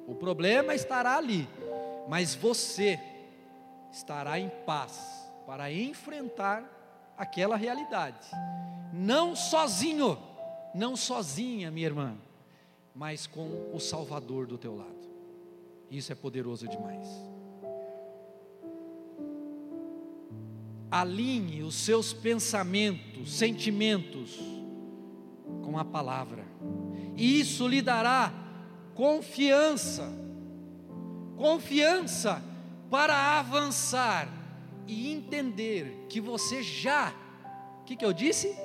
o 0.07 0.15
problema 0.15 0.73
estará 0.73 1.17
ali, 1.17 1.47
mas 2.07 2.33
você 2.33 2.99
estará 3.91 4.39
em 4.39 4.49
paz 4.65 5.27
para 5.45 5.71
enfrentar 5.71 6.63
aquela 7.17 7.57
realidade. 7.57 8.27
Não 8.93 9.35
sozinho, 9.35 10.17
não 10.73 10.95
sozinha, 10.95 11.69
minha 11.69 11.87
irmã, 11.87 12.17
mas 12.95 13.27
com 13.27 13.69
o 13.73 13.79
Salvador 13.79 14.47
do 14.47 14.57
teu 14.57 14.75
lado. 14.75 14.95
Isso 15.91 16.11
é 16.11 16.15
poderoso 16.15 16.67
demais. 16.67 17.07
Alinhe 20.89 21.63
os 21.63 21.75
seus 21.75 22.13
pensamentos, 22.13 23.33
sentimentos 23.33 24.39
com 25.63 25.77
a 25.77 25.83
palavra 25.83 26.46
e 27.17 27.39
isso 27.39 27.67
lhe 27.67 27.81
dará 27.81 28.31
confiança, 28.93 30.07
confiança 31.35 32.43
para 32.91 33.39
avançar 33.39 34.29
e 34.87 35.11
entender 35.11 36.05
que 36.07 36.21
você 36.21 36.61
já, 36.61 37.11
o 37.81 37.85
que, 37.85 37.95
que 37.95 38.05
eu 38.05 38.13
disse? 38.13 38.55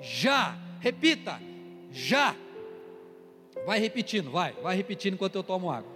Já, 0.00 0.58
repita, 0.80 1.40
já. 1.92 2.34
Vai 3.64 3.78
repetindo, 3.78 4.30
vai, 4.30 4.52
vai 4.54 4.76
repetindo 4.76 5.14
enquanto 5.14 5.36
eu 5.36 5.44
tomo 5.44 5.70
água. 5.70 5.94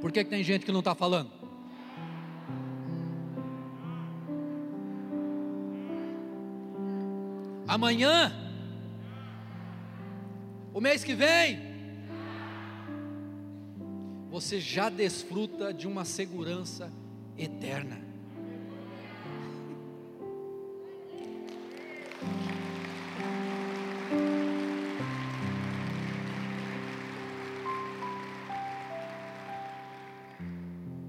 Por 0.00 0.12
que, 0.12 0.22
que 0.22 0.28
tem 0.28 0.44
gente 0.44 0.66
que 0.66 0.72
não 0.72 0.80
está 0.80 0.94
falando? 0.94 1.43
Amanhã, 7.74 8.32
o 10.72 10.80
mês 10.80 11.02
que 11.02 11.12
vem, 11.12 11.58
você 14.30 14.60
já 14.60 14.88
desfruta 14.88 15.74
de 15.74 15.88
uma 15.88 16.04
segurança 16.04 16.88
eterna. 17.36 18.00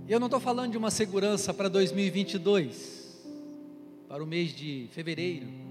Eu 0.10 0.20
não 0.20 0.26
estou 0.26 0.40
falando 0.40 0.72
de 0.72 0.80
uma 0.80 0.90
segurança 0.90 1.54
para 1.54 1.70
2022, 1.70 3.24
para 4.08 4.24
o 4.24 4.26
mês 4.26 4.50
de 4.50 4.88
fevereiro, 4.90 5.65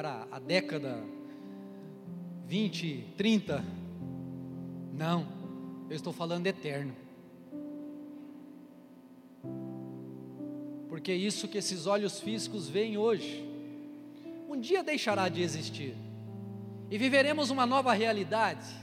para 0.00 0.26
a 0.32 0.38
década 0.38 1.04
20, 2.46 3.04
30. 3.18 3.62
Não, 4.94 5.28
eu 5.90 5.94
estou 5.94 6.10
falando 6.10 6.46
eterno. 6.46 6.96
Porque 10.88 11.12
isso 11.12 11.46
que 11.46 11.58
esses 11.58 11.86
olhos 11.86 12.18
físicos 12.18 12.66
veem 12.66 12.96
hoje, 12.96 13.46
um 14.48 14.58
dia 14.58 14.82
deixará 14.82 15.28
de 15.28 15.42
existir. 15.42 15.94
E 16.90 16.96
viveremos 16.96 17.50
uma 17.50 17.66
nova 17.66 17.92
realidade, 17.92 18.74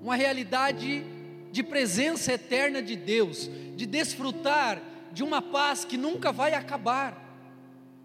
uma 0.00 0.14
realidade 0.14 1.04
de 1.50 1.62
presença 1.64 2.34
eterna 2.34 2.80
de 2.80 2.94
Deus, 2.94 3.50
de 3.74 3.84
desfrutar 3.84 4.80
de 5.12 5.24
uma 5.24 5.42
paz 5.42 5.84
que 5.84 5.96
nunca 5.96 6.30
vai 6.30 6.54
acabar, 6.54 7.20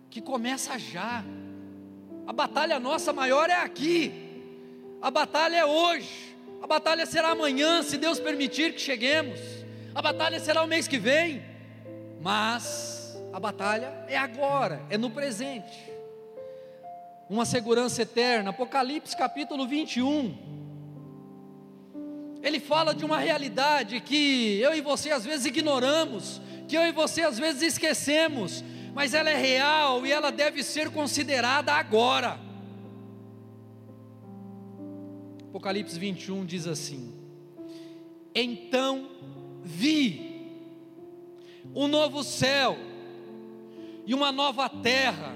que 0.09 0.19
começa 0.19 0.79
já. 0.79 1.23
A 2.25 2.31
batalha 2.31 2.79
nossa 2.79 3.11
maior 3.11 3.49
é 3.49 3.55
aqui. 3.55 4.11
A 5.01 5.11
batalha 5.11 5.57
é 5.57 5.65
hoje. 5.65 6.35
A 6.61 6.67
batalha 6.67 7.05
será 7.05 7.31
amanhã, 7.31 7.83
se 7.83 7.97
Deus 7.97 8.19
permitir 8.19 8.73
que 8.73 8.79
cheguemos. 8.79 9.39
a 9.93 10.01
batalha 10.01 10.39
será 10.39 10.63
o 10.63 10.67
mês 10.67 10.87
que 10.87 10.97
vem, 10.97 11.43
mas 12.21 13.15
a 13.33 13.39
batalha 13.39 13.93
é 14.07 14.17
agora, 14.17 14.81
é 14.89 14.97
no 14.97 15.09
presente. 15.09 15.77
Uma 17.29 17.45
segurança 17.45 18.01
eterna, 18.01 18.51
Apocalipse 18.51 19.15
capítulo 19.15 19.67
21. 19.67 20.53
Ele 22.41 22.59
fala 22.59 22.93
de 22.93 23.03
uma 23.03 23.19
realidade 23.19 23.99
que 23.99 24.59
eu 24.61 24.73
e 24.73 24.79
você 24.79 25.11
às 25.11 25.25
vezes 25.25 25.45
ignoramos, 25.45 26.41
que 26.67 26.77
eu 26.77 26.83
e 26.83 26.91
você 26.91 27.23
às 27.23 27.37
vezes 27.37 27.61
esquecemos, 27.61 28.63
mas 28.93 29.13
ela 29.13 29.29
é 29.29 29.35
real 29.35 30.05
e 30.05 30.11
ela 30.11 30.31
deve 30.31 30.63
ser 30.63 30.91
considerada 30.91 31.73
agora. 31.73 32.39
Apocalipse 35.49 35.97
21 35.97 36.45
diz 36.45 36.67
assim: 36.67 37.11
Então 38.33 39.09
vi 39.63 40.51
um 41.73 41.87
novo 41.87 42.23
céu 42.23 42.77
e 44.05 44.13
uma 44.13 44.31
nova 44.31 44.69
terra, 44.69 45.35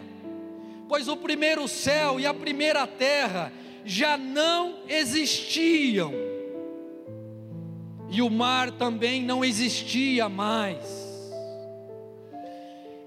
pois 0.88 1.08
o 1.08 1.18
primeiro 1.18 1.68
céu 1.68 2.20
e 2.20 2.26
a 2.26 2.34
primeira 2.34 2.86
terra 2.86 3.52
já 3.84 4.18
não 4.18 4.80
existiam, 4.88 6.12
e 8.10 8.22
o 8.22 8.30
mar 8.30 8.72
também 8.72 9.24
não 9.24 9.44
existia 9.44 10.30
mais. 10.30 11.07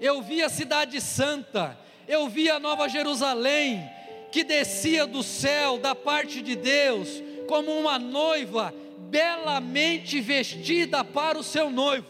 Eu 0.01 0.19
vi 0.19 0.41
a 0.41 0.49
Cidade 0.49 0.99
Santa, 0.99 1.77
eu 2.07 2.27
vi 2.27 2.49
a 2.49 2.59
Nova 2.59 2.89
Jerusalém, 2.89 3.87
que 4.31 4.43
descia 4.43 5.05
do 5.05 5.21
céu, 5.21 5.77
da 5.77 5.93
parte 5.93 6.41
de 6.41 6.55
Deus, 6.55 7.21
como 7.47 7.71
uma 7.71 7.99
noiva 7.99 8.73
belamente 8.97 10.19
vestida 10.19 11.03
para 11.03 11.37
o 11.37 11.43
seu 11.43 11.69
noivo. 11.69 12.07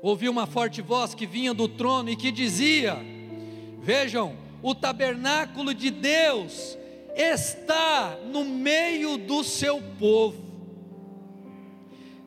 Ouvi 0.00 0.30
uma 0.30 0.46
forte 0.46 0.80
voz 0.80 1.14
que 1.14 1.26
vinha 1.26 1.52
do 1.52 1.68
trono 1.68 2.08
e 2.08 2.16
que 2.16 2.32
dizia: 2.32 2.96
Vejam, 3.80 4.38
o 4.62 4.74
tabernáculo 4.74 5.74
de 5.74 5.90
Deus 5.90 6.78
está 7.14 8.16
no 8.24 8.42
meio 8.42 9.18
do 9.18 9.44
seu 9.44 9.82
povo. 9.98 10.53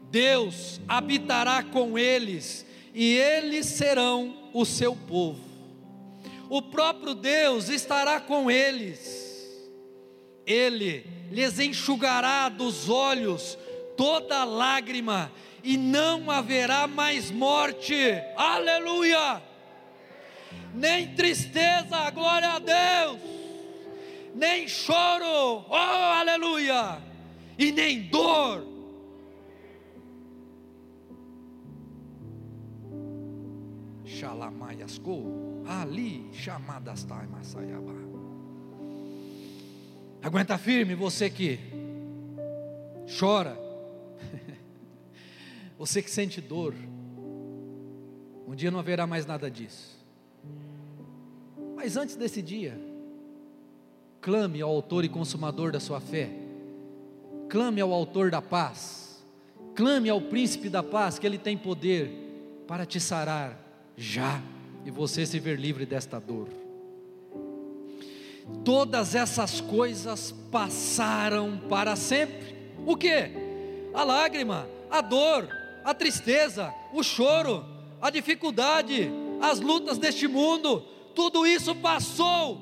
Deus 0.10 0.80
habitará 0.88 1.64
com 1.64 1.98
eles 1.98 2.66
e 2.94 3.16
eles 3.18 3.66
serão 3.66 4.50
o 4.54 4.66
seu 4.66 4.96
povo. 4.96 5.40
O 6.50 6.62
próprio 6.62 7.14
Deus 7.14 7.70
estará 7.70 8.20
com 8.20 8.50
eles. 8.50 9.28
Ele 10.46 11.06
lhes 11.30 11.60
enxugará 11.60 12.48
dos 12.48 12.90
olhos 12.90 13.58
toda 13.98 14.46
lágrima 14.46 15.32
e 15.64 15.76
não 15.76 16.32
haverá 16.32 16.88
mais 16.88 17.30
morte. 17.30 17.94
Aleluia! 18.38 19.42
Nem 20.74 21.14
tristeza, 21.16 22.10
glória 22.12 22.52
a 22.52 22.60
Deus. 22.60 23.20
Nem 24.34 24.68
choro, 24.68 25.66
oh 25.70 25.74
aleluia! 25.74 27.02
E 27.60 27.72
nem 27.72 28.04
dor 28.04 28.77
Xalamayasco, 34.18 35.64
ali 35.68 36.28
chamadas 36.34 37.04
Taimasayaba. 37.04 37.94
Aguenta 40.24 40.58
firme, 40.58 40.96
você 40.96 41.30
que 41.30 41.60
chora, 43.20 43.56
você 45.78 46.02
que 46.02 46.10
sente 46.10 46.42
dor, 46.42 46.74
um 48.48 48.56
dia 48.56 48.72
não 48.72 48.80
haverá 48.80 49.06
mais 49.06 49.26
nada 49.26 49.52
disso. 49.52 49.96
Mas 51.76 51.96
antes 51.96 52.16
desse 52.16 52.42
dia, 52.42 52.76
clame 54.20 54.62
ao 54.62 54.72
Autor 54.72 55.06
e 55.06 55.10
Consumador 55.10 55.72
da 55.72 55.80
sua 55.80 56.00
fé, 56.00 56.32
clame 57.50 57.80
ao 57.82 57.94
Autor 57.94 58.32
da 58.32 58.42
paz, 58.42 59.24
clame 59.76 60.10
ao 60.10 60.20
Príncipe 60.20 60.70
da 60.70 60.82
paz, 60.82 61.20
que 61.20 61.28
Ele 61.28 61.38
tem 61.38 61.56
poder 61.56 62.66
para 62.68 62.84
te 62.84 63.00
sarar 63.00 63.67
já 63.98 64.40
e 64.86 64.92
você 64.92 65.26
se 65.26 65.40
ver 65.40 65.60
livre 65.60 65.86
desta 65.86 66.20
dor. 66.20 66.48
Todas 68.64 69.16
essas 69.16 69.60
coisas 69.60 70.34
passaram 70.52 71.60
para 71.68 71.96
sempre. 71.96 72.56
O 72.86 72.96
que? 72.96 73.32
A 73.94 74.04
lágrima, 74.04 74.70
a 74.90 75.02
dor, 75.02 75.50
a 75.84 75.94
tristeza, 75.94 76.74
o 76.94 77.04
choro, 77.04 77.66
a 78.00 78.10
dificuldade, 78.10 79.10
as 79.42 79.60
lutas 79.60 79.98
deste 79.98 80.28
mundo, 80.28 80.82
tudo 81.16 81.46
isso 81.46 81.76
passou. 81.76 82.62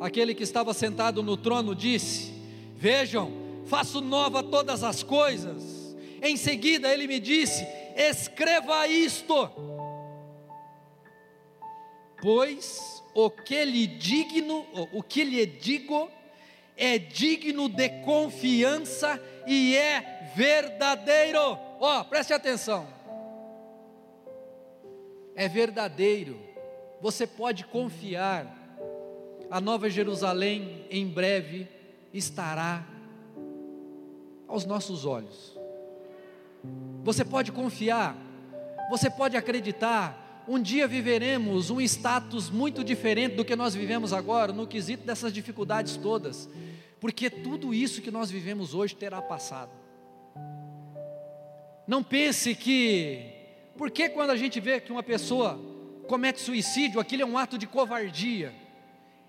Aquele 0.00 0.34
que 0.34 0.42
estava 0.42 0.74
sentado 0.74 1.22
no 1.22 1.36
trono 1.36 1.74
disse: 1.74 2.32
Vejam, 2.76 3.32
faço 3.66 4.00
nova 4.00 4.42
todas 4.42 4.84
as 4.84 5.02
coisas. 5.02 5.96
Em 6.22 6.36
seguida 6.36 6.92
ele 6.92 7.06
me 7.06 7.18
disse: 7.18 7.66
escreva 7.94 8.86
isto, 8.86 9.50
pois 12.20 13.02
o 13.14 13.30
que 13.30 13.64
lhe 13.64 13.86
digno, 13.86 14.66
o 14.92 15.02
que 15.02 15.24
lhe 15.24 15.46
digo 15.46 16.10
é 16.76 16.98
digno 16.98 17.68
de 17.68 17.88
confiança 18.02 19.20
e 19.46 19.76
é 19.76 20.32
verdadeiro. 20.34 21.38
Ó, 21.80 22.00
oh, 22.00 22.04
preste 22.04 22.32
atenção. 22.32 22.86
É 25.36 25.48
verdadeiro. 25.48 26.40
Você 27.00 27.26
pode 27.26 27.64
confiar. 27.66 28.62
A 29.50 29.60
Nova 29.60 29.88
Jerusalém 29.88 30.86
em 30.90 31.06
breve 31.06 31.68
estará 32.12 32.84
aos 34.48 34.64
nossos 34.64 35.04
olhos. 35.04 35.53
Você 37.02 37.24
pode 37.24 37.52
confiar, 37.52 38.16
você 38.90 39.10
pode 39.10 39.36
acreditar. 39.36 40.44
Um 40.46 40.60
dia 40.60 40.86
viveremos 40.86 41.70
um 41.70 41.80
status 41.80 42.50
muito 42.50 42.84
diferente 42.84 43.34
do 43.34 43.44
que 43.44 43.56
nós 43.56 43.74
vivemos 43.74 44.12
agora, 44.12 44.52
no 44.52 44.66
quesito 44.66 45.04
dessas 45.04 45.32
dificuldades 45.32 45.96
todas, 45.96 46.48
porque 47.00 47.30
tudo 47.30 47.72
isso 47.72 48.02
que 48.02 48.10
nós 48.10 48.30
vivemos 48.30 48.74
hoje 48.74 48.94
terá 48.94 49.22
passado. 49.22 49.70
Não 51.86 52.02
pense 52.02 52.54
que, 52.54 53.20
porque 53.76 54.08
quando 54.08 54.30
a 54.30 54.36
gente 54.36 54.58
vê 54.60 54.80
que 54.80 54.92
uma 54.92 55.02
pessoa 55.02 55.58
comete 56.06 56.40
suicídio, 56.40 57.00
aquilo 57.00 57.22
é 57.22 57.26
um 57.26 57.38
ato 57.38 57.58
de 57.58 57.66
covardia. 57.66 58.54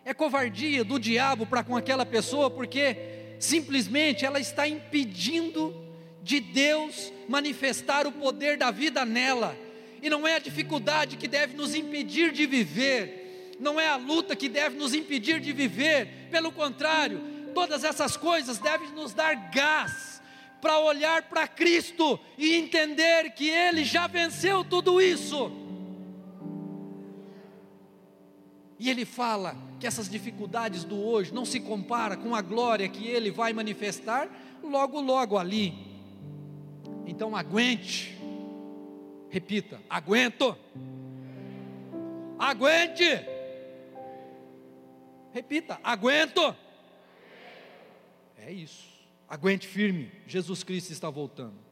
É 0.03 0.13
covardia 0.13 0.83
do 0.83 0.99
diabo 0.99 1.45
para 1.45 1.63
com 1.63 1.75
aquela 1.75 2.05
pessoa, 2.05 2.49
porque 2.49 3.35
simplesmente 3.39 4.23
ela 4.23 4.39
está 4.39 4.67
impedindo 4.67 5.84
de 6.25 6.39
Deus 6.39 7.13
manifestar 7.29 8.07
o 8.07 8.11
poder 8.11 8.57
da 8.57 8.71
vida 8.71 9.05
nela. 9.05 9.55
E 10.01 10.09
não 10.09 10.27
é 10.27 10.35
a 10.35 10.39
dificuldade 10.39 11.17
que 11.17 11.27
deve 11.27 11.55
nos 11.55 11.75
impedir 11.75 12.31
de 12.31 12.47
viver, 12.47 13.53
não 13.59 13.79
é 13.79 13.87
a 13.87 13.95
luta 13.95 14.35
que 14.35 14.49
deve 14.49 14.75
nos 14.75 14.95
impedir 14.95 15.39
de 15.39 15.53
viver, 15.53 16.27
pelo 16.31 16.51
contrário, 16.51 17.21
todas 17.53 17.83
essas 17.83 18.17
coisas 18.17 18.57
devem 18.57 18.89
nos 18.89 19.13
dar 19.13 19.35
gás 19.51 20.19
para 20.59 20.79
olhar 20.79 21.21
para 21.29 21.47
Cristo 21.47 22.19
e 22.39 22.55
entender 22.55 23.29
que 23.35 23.47
Ele 23.47 23.85
já 23.85 24.07
venceu 24.07 24.63
tudo 24.63 24.99
isso. 24.99 25.51
E 28.79 28.89
Ele 28.89 29.05
fala 29.05 29.55
que 29.79 29.85
essas 29.85 30.09
dificuldades 30.09 30.83
do 30.83 30.99
hoje 30.99 31.31
não 31.31 31.45
se 31.45 31.59
compara 31.59 32.17
com 32.17 32.33
a 32.33 32.41
glória 32.41 32.89
que 32.89 33.07
Ele 33.07 33.29
vai 33.29 33.53
manifestar 33.53 34.27
logo, 34.63 34.99
logo 34.99 35.37
ali. 35.37 35.84
Então 37.05 37.35
aguente. 37.35 38.17
Repita: 39.29 39.81
aguento. 39.89 40.57
Aguente. 42.37 43.03
Repita: 45.31 45.79
aguento. 45.83 46.55
É 48.37 48.51
isso. 48.51 48.85
Aguente 49.27 49.67
firme. 49.67 50.11
Jesus 50.27 50.63
Cristo 50.63 50.91
está 50.91 51.09
voltando. 51.09 51.65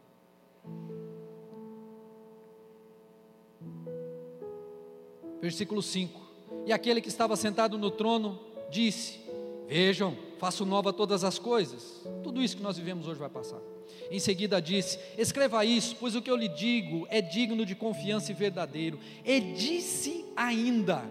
Versículo 5.41 5.81
5: 5.81 6.21
E 6.65 6.73
aquele 6.73 7.01
que 7.01 7.09
estava 7.09 7.35
sentado 7.35 7.77
no 7.77 7.91
trono 7.91 8.39
disse: 8.69 9.19
Vejam, 9.67 10.17
faço 10.37 10.65
nova 10.65 10.91
todas 10.91 11.23
as 11.23 11.37
coisas. 11.37 12.05
Tudo 12.23 12.41
isso 12.41 12.57
que 12.57 12.63
nós 12.63 12.77
vivemos 12.77 13.07
hoje 13.07 13.19
vai 13.19 13.29
passar. 13.29 13.72
Em 14.11 14.19
seguida 14.19 14.61
disse: 14.61 14.99
Escreva 15.17 15.65
isso, 15.65 15.95
pois 15.99 16.15
o 16.15 16.21
que 16.21 16.29
eu 16.29 16.35
lhe 16.35 16.49
digo 16.49 17.07
é 17.09 17.21
digno 17.21 17.65
de 17.65 17.75
confiança 17.75 18.31
e 18.31 18.35
verdadeiro. 18.35 18.99
E 19.25 19.39
disse 19.39 20.25
ainda: 20.35 21.03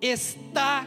Está 0.00 0.86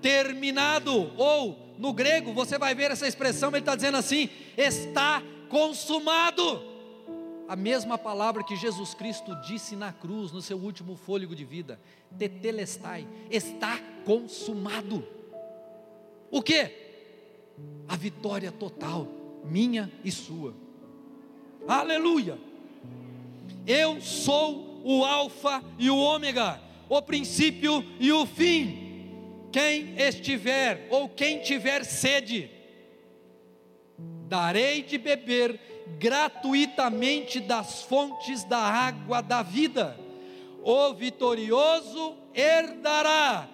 terminado, 0.00 1.12
ou 1.16 1.66
no 1.78 1.92
grego, 1.92 2.32
você 2.32 2.58
vai 2.58 2.74
ver 2.74 2.90
essa 2.90 3.06
expressão, 3.06 3.50
ele 3.50 3.58
está 3.58 3.74
dizendo 3.74 3.96
assim: 3.96 4.28
está 4.56 5.22
consumado. 5.48 6.76
A 7.48 7.54
mesma 7.54 7.96
palavra 7.96 8.42
que 8.42 8.56
Jesus 8.56 8.92
Cristo 8.92 9.34
disse 9.42 9.76
na 9.76 9.92
cruz, 9.92 10.32
no 10.32 10.42
seu 10.42 10.58
último 10.58 10.96
fôlego 10.96 11.34
de 11.34 11.44
vida, 11.44 11.80
tetelestai, 12.18 13.06
está 13.30 13.78
consumado. 14.04 15.06
O 16.28 16.42
que? 16.42 16.70
A 17.86 17.94
vitória 17.96 18.50
total, 18.50 19.06
minha 19.48 19.90
e 20.04 20.10
sua. 20.10 20.54
Aleluia! 21.66 22.38
Eu 23.66 24.00
sou 24.00 24.80
o 24.84 25.04
Alfa 25.04 25.62
e 25.78 25.90
o 25.90 25.96
Ômega, 25.96 26.60
o 26.88 27.02
princípio 27.02 27.84
e 27.98 28.12
o 28.12 28.24
fim. 28.24 28.84
Quem 29.50 29.94
estiver 29.96 30.86
ou 30.90 31.08
quem 31.08 31.40
tiver 31.40 31.84
sede, 31.84 32.50
darei 34.28 34.82
de 34.82 34.98
beber 34.98 35.58
gratuitamente 35.98 37.40
das 37.40 37.82
fontes 37.82 38.44
da 38.44 38.58
água 38.58 39.20
da 39.20 39.42
vida. 39.42 39.98
O 40.62 40.92
vitorioso 40.94 42.14
herdará 42.34 43.48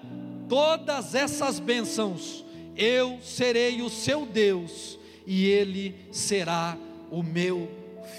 todas 0.49 1.15
essas 1.15 1.59
bênçãos. 1.59 2.45
Eu 2.77 3.21
serei 3.23 3.81
o 3.81 3.89
seu 3.89 4.27
Deus 4.27 4.99
e 5.27 5.47
ele 5.47 6.07
será 6.11 6.77
o 7.11 7.23
meu 7.23 7.69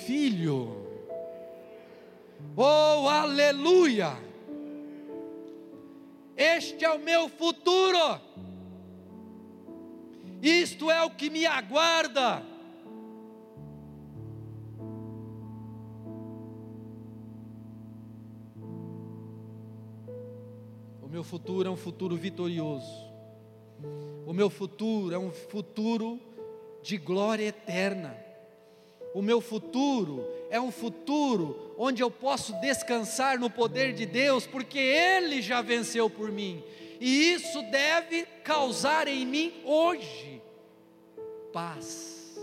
filho. 0.06 0.84
Oh, 2.56 3.08
aleluia! 3.08 4.18
Este 6.36 6.84
é 6.84 6.92
o 6.92 7.00
meu 7.00 7.30
futuro. 7.30 8.20
Isto 10.42 10.92
é 10.92 11.02
o 11.04 11.12
que 11.12 11.30
me 11.30 11.46
aguarda. 11.46 12.44
O 21.02 21.08
meu 21.08 21.24
futuro 21.24 21.68
é 21.68 21.72
um 21.72 21.78
futuro 21.78 22.18
vitorioso. 22.18 23.14
O 24.26 24.34
meu 24.34 24.50
futuro 24.50 25.14
é 25.14 25.18
um 25.18 25.32
futuro 25.32 26.20
de 26.84 26.98
glória 26.98 27.48
eterna. 27.48 28.16
O 29.16 29.22
meu 29.22 29.40
futuro 29.40 30.28
é 30.50 30.60
um 30.60 30.72
futuro 30.72 31.74
onde 31.78 32.04
eu 32.04 32.12
posso 32.12 32.54
descansar 32.60 33.40
no 33.40 33.50
poder 33.50 33.94
de 33.94 34.06
Deus, 34.06 34.46
porque 34.46 34.78
Ele 34.78 35.42
já 35.42 35.62
venceu 35.62 36.10
por 36.10 36.32
mim. 36.32 36.64
E 37.00 37.34
isso 37.34 37.62
deve 37.64 38.26
causar 38.44 39.08
em 39.08 39.26
mim 39.26 39.54
hoje 39.66 40.42
paz, 41.52 42.36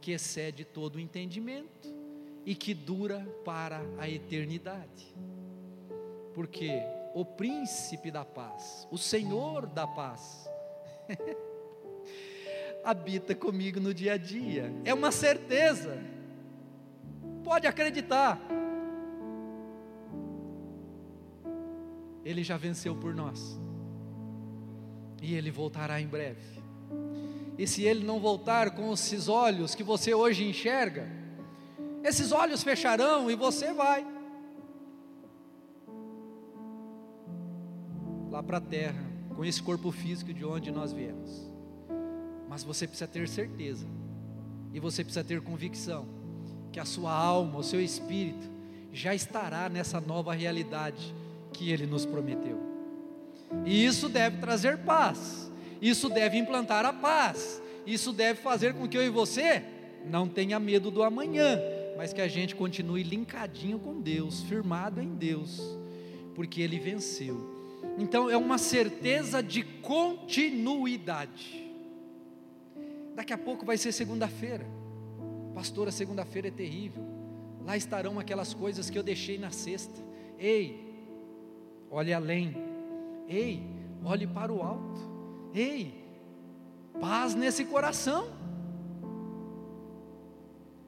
que 0.00 0.12
excede 0.12 0.64
todo 0.64 0.96
o 0.96 1.00
entendimento 1.00 1.92
e 2.46 2.54
que 2.54 2.72
dura 2.72 3.26
para 3.44 3.82
a 3.98 4.08
eternidade. 4.08 5.14
Porque 6.34 6.70
o 7.14 7.24
príncipe 7.24 8.10
da 8.10 8.24
paz, 8.24 8.86
o 8.90 8.98
Senhor 8.98 9.66
da 9.66 9.86
paz, 9.86 10.48
habita 12.84 13.34
comigo 13.34 13.80
no 13.80 13.94
dia 13.94 14.12
a 14.12 14.16
dia. 14.16 14.72
É 14.84 14.92
uma 14.92 15.10
certeza. 15.10 15.98
Pode 17.42 17.66
acreditar. 17.66 18.40
Ele 22.24 22.42
já 22.42 22.56
venceu 22.56 22.94
por 22.94 23.14
nós. 23.14 23.58
E 25.22 25.34
ele 25.34 25.50
voltará 25.50 26.00
em 26.00 26.06
breve. 26.06 26.62
E 27.56 27.66
se 27.66 27.82
ele 27.84 28.04
não 28.04 28.20
voltar 28.20 28.72
com 28.72 28.92
esses 28.92 29.28
olhos 29.28 29.74
que 29.74 29.82
você 29.82 30.12
hoje 30.12 30.48
enxerga, 30.48 31.08
esses 32.02 32.32
olhos 32.32 32.62
fecharão 32.62 33.30
e 33.30 33.34
você 33.34 33.72
vai 33.72 34.06
lá 38.30 38.42
para 38.42 38.58
a 38.58 38.60
terra, 38.60 39.04
com 39.36 39.44
esse 39.44 39.62
corpo 39.62 39.92
físico 39.92 40.34
de 40.34 40.44
onde 40.44 40.72
nós 40.72 40.92
viemos. 40.92 41.53
Mas 42.54 42.62
você 42.62 42.86
precisa 42.86 43.08
ter 43.08 43.28
certeza, 43.28 43.84
e 44.72 44.78
você 44.78 45.02
precisa 45.02 45.24
ter 45.24 45.40
convicção, 45.40 46.06
que 46.70 46.78
a 46.78 46.84
sua 46.84 47.12
alma, 47.12 47.58
o 47.58 47.64
seu 47.64 47.80
espírito, 47.80 48.48
já 48.92 49.12
estará 49.12 49.68
nessa 49.68 50.00
nova 50.00 50.32
realidade 50.32 51.12
que 51.52 51.72
Ele 51.72 51.84
nos 51.84 52.06
prometeu. 52.06 52.56
E 53.66 53.84
isso 53.84 54.08
deve 54.08 54.38
trazer 54.38 54.78
paz, 54.78 55.50
isso 55.82 56.08
deve 56.08 56.38
implantar 56.38 56.86
a 56.86 56.92
paz, 56.92 57.60
isso 57.84 58.12
deve 58.12 58.40
fazer 58.40 58.72
com 58.74 58.86
que 58.86 58.96
eu 58.96 59.02
e 59.02 59.10
você 59.10 59.64
não 60.08 60.28
tenha 60.28 60.60
medo 60.60 60.92
do 60.92 61.02
amanhã, 61.02 61.58
mas 61.96 62.12
que 62.12 62.20
a 62.20 62.28
gente 62.28 62.54
continue 62.54 63.02
linkadinho 63.02 63.80
com 63.80 64.00
Deus, 64.00 64.42
firmado 64.42 65.02
em 65.02 65.12
Deus, 65.12 65.60
porque 66.36 66.62
Ele 66.62 66.78
venceu. 66.78 67.52
Então 67.98 68.30
é 68.30 68.36
uma 68.36 68.58
certeza 68.58 69.42
de 69.42 69.64
continuidade. 69.82 71.63
Daqui 73.14 73.32
a 73.32 73.38
pouco 73.38 73.64
vai 73.64 73.76
ser 73.76 73.92
segunda-feira. 73.92 74.66
Pastora, 75.54 75.90
segunda-feira 75.90 76.48
é 76.48 76.50
terrível. 76.50 77.04
Lá 77.64 77.76
estarão 77.76 78.18
aquelas 78.18 78.52
coisas 78.52 78.90
que 78.90 78.98
eu 78.98 79.02
deixei 79.02 79.38
na 79.38 79.50
sexta. 79.50 80.02
Ei, 80.38 81.08
olhe 81.90 82.12
além. 82.12 82.56
Ei, 83.28 83.62
olhe 84.04 84.26
para 84.26 84.52
o 84.52 84.62
alto. 84.62 85.00
Ei, 85.54 85.94
paz 87.00 87.34
nesse 87.34 87.64
coração. 87.64 88.26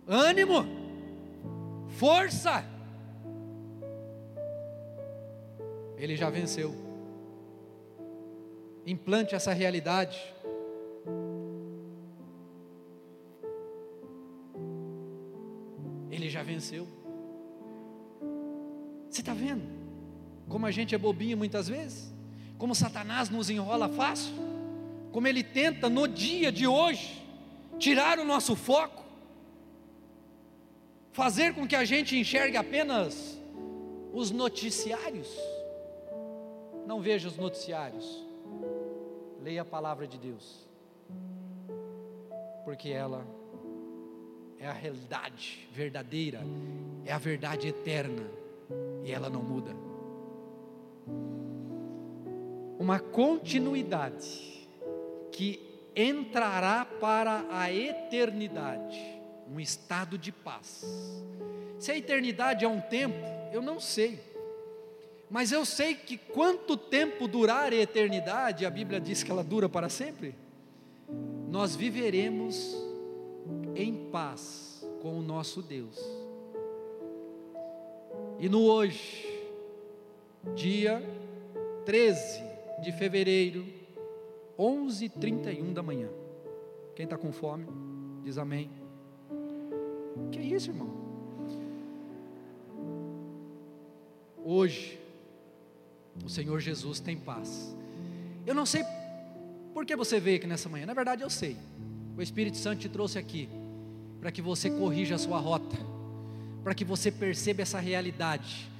Ânimo. 0.07 0.67
Força. 1.89 2.65
Ele 5.97 6.17
já 6.17 6.29
venceu. 6.29 6.75
Implante 8.85 9.35
essa 9.35 9.53
realidade. 9.53 10.35
Você 16.61 16.87
está 19.21 19.35
vendo? 19.35 19.65
Como 20.49 20.67
a 20.67 20.71
gente 20.71 20.95
é 20.95 20.99
bobinho 20.99 21.37
muitas 21.37 21.69
vezes? 21.69 22.15
Como 22.59 22.75
Satanás 22.75 23.31
nos 23.31 23.51
enrola 23.51 23.89
fácil? 23.89 24.35
Como 25.13 25.27
ele 25.27 25.43
tenta 25.43 25.89
no 25.89 26.07
dia 26.07 26.53
de 26.53 26.67
hoje 26.67 27.23
tirar 27.79 28.19
o 28.19 28.25
nosso 28.25 28.55
foco, 28.55 29.05
fazer 31.13 31.55
com 31.55 31.67
que 31.67 31.77
a 31.77 31.85
gente 31.85 32.17
enxergue 32.17 32.57
apenas 32.57 33.39
os 34.13 34.31
noticiários. 34.31 35.29
Não 36.87 37.01
veja 37.01 37.29
os 37.29 37.37
noticiários, 37.37 38.25
leia 39.43 39.63
a 39.63 39.65
palavra 39.65 40.07
de 40.07 40.19
Deus, 40.19 40.69
porque 42.65 42.91
ela 42.91 43.27
é 44.59 44.67
a 44.67 44.73
realidade 44.73 45.69
verdadeira, 45.73 46.41
é 47.05 47.13
a 47.13 47.19
verdade 47.19 47.69
eterna 47.69 48.25
e 49.05 49.13
ela 49.13 49.29
não 49.29 49.43
muda. 49.43 49.75
Uma 52.79 52.99
continuidade 52.99 54.69
que 55.33 55.61
entrará 55.95 56.85
para 56.85 57.47
a 57.51 57.73
eternidade, 57.73 59.01
um 59.51 59.59
estado 59.61 60.19
de 60.19 60.33
paz. 60.33 60.85
Se 61.79 61.93
a 61.93 61.97
eternidade 61.97 62.65
é 62.65 62.69
um 62.69 62.81
tempo, 62.81 63.25
eu 63.53 63.63
não 63.63 63.81
sei. 63.81 64.21
Mas 65.31 65.53
eu 65.53 65.65
sei 65.65 65.95
que 65.95 66.17
quanto 66.17 66.77
tempo 66.77 67.27
durar 67.27 67.73
a 67.73 67.77
eternidade, 67.77 68.65
a 68.65 68.71
Bíblia 68.71 69.01
diz 69.01 69.23
que 69.23 69.31
ela 69.31 69.43
dura 69.43 69.69
para 69.69 69.89
sempre, 69.89 70.35
nós 71.49 71.75
viveremos 71.75 72.86
em 73.77 74.11
paz 74.11 74.85
com 75.03 75.19
o 75.19 75.23
nosso 75.23 75.61
Deus. 75.61 75.99
E 78.39 78.49
no 78.49 78.63
hoje, 78.63 79.27
dia 80.55 81.03
13 81.85 82.43
de 82.83 82.93
fevereiro, 82.93 83.67
11h31 84.59 85.73
da 85.73 85.83
manhã. 85.83 86.09
Quem 86.95 87.05
está 87.05 87.19
com 87.19 87.31
fome, 87.31 87.67
diz 88.25 88.39
amém. 88.39 88.71
Que 90.33 90.39
é 90.39 90.43
isso, 90.43 90.71
irmão? 90.71 90.91
Hoje, 94.43 94.99
o 96.25 96.29
Senhor 96.29 96.59
Jesus 96.61 97.01
tem 97.01 97.17
paz. 97.17 97.77
Eu 98.47 98.55
não 98.55 98.65
sei 98.65 98.83
por 99.75 99.85
que 99.85 99.95
você 99.95 100.19
veio 100.19 100.39
aqui 100.39 100.47
nessa 100.47 100.69
manhã, 100.69 100.87
na 100.87 100.95
verdade 100.95 101.23
eu 101.23 101.29
sei. 101.29 101.57
O 102.17 102.23
Espírito 102.23 102.57
Santo 102.57 102.81
te 102.81 102.89
trouxe 102.89 103.19
aqui 103.19 103.49
para 104.21 104.31
que 104.31 104.43
você 104.43 104.71
corrija 104.71 105.15
a 105.15 105.19
sua 105.19 105.39
rota, 105.39 105.77
para 106.63 106.75
que 106.75 106.85
você 106.85 107.11
perceba 107.11 107.63
essa 107.63 107.79
realidade, 107.79 108.71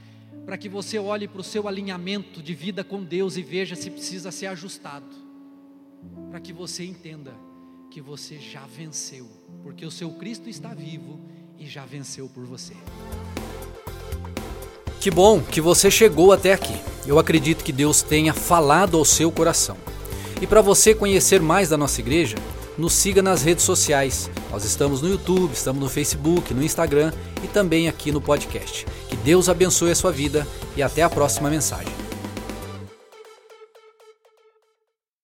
para 0.45 0.57
que 0.57 0.69
você 0.69 0.99
olhe 0.99 1.27
para 1.27 1.41
o 1.41 1.45
seu 1.45 1.67
alinhamento 1.69 2.43
de 2.43 2.55
vida 2.55 2.85
com 2.85 3.03
Deus 3.03 3.37
e 3.37 3.43
veja 3.43 3.75
se 3.75 3.91
precisa 3.91 4.31
ser 4.31 4.47
ajustado. 4.47 5.27
para 6.31 6.41
que 6.41 6.53
você 6.53 6.85
entenda 6.85 7.35
que 7.91 8.01
você 8.01 8.39
já 8.39 8.65
venceu, 8.67 9.27
porque 9.63 9.85
o 9.85 9.91
seu 9.91 10.11
Cristo 10.13 10.49
está 10.49 10.75
vivo 10.75 11.21
e 11.59 11.67
já 11.67 11.85
venceu 11.85 12.29
por 12.29 12.45
você. 12.45 12.75
Que 15.01 15.11
bom 15.11 15.41
que 15.41 15.61
você 15.61 15.91
chegou 15.91 16.33
até 16.33 16.53
aqui. 16.53 16.75
Eu 17.07 17.19
acredito 17.19 17.65
que 17.65 17.73
Deus 17.73 18.03
tenha 18.03 18.35
falado 18.35 18.97
ao 18.97 19.05
seu 19.05 19.31
coração. 19.31 19.77
E 20.43 20.47
para 20.47 20.61
você 20.61 20.95
conhecer 20.95 21.41
mais 21.41 21.69
da 21.69 21.77
nossa 21.77 22.01
igreja, 22.01 22.37
nos 22.79 22.93
siga 22.93 23.23
nas 23.23 23.43
redes 23.43 23.65
sociais. 23.65 24.31
Nós 24.51 24.65
estamos 24.65 25.01
no 25.01 25.09
YouTube, 25.09 25.53
estamos 25.53 25.83
no 25.83 25.89
Facebook, 25.89 26.53
no 26.53 26.63
Instagram 26.63 27.13
e 27.43 27.49
também 27.49 27.89
aqui 27.89 28.13
no 28.13 28.21
podcast. 28.21 28.87
Que 29.09 29.17
Deus 29.17 29.49
abençoe 29.49 29.91
a 29.91 29.95
sua 29.95 30.13
vida 30.13 30.47
e 30.77 30.83
até 30.83 31.03
a 31.03 31.11
próxima 31.11 31.49
mensagem. 31.49 31.96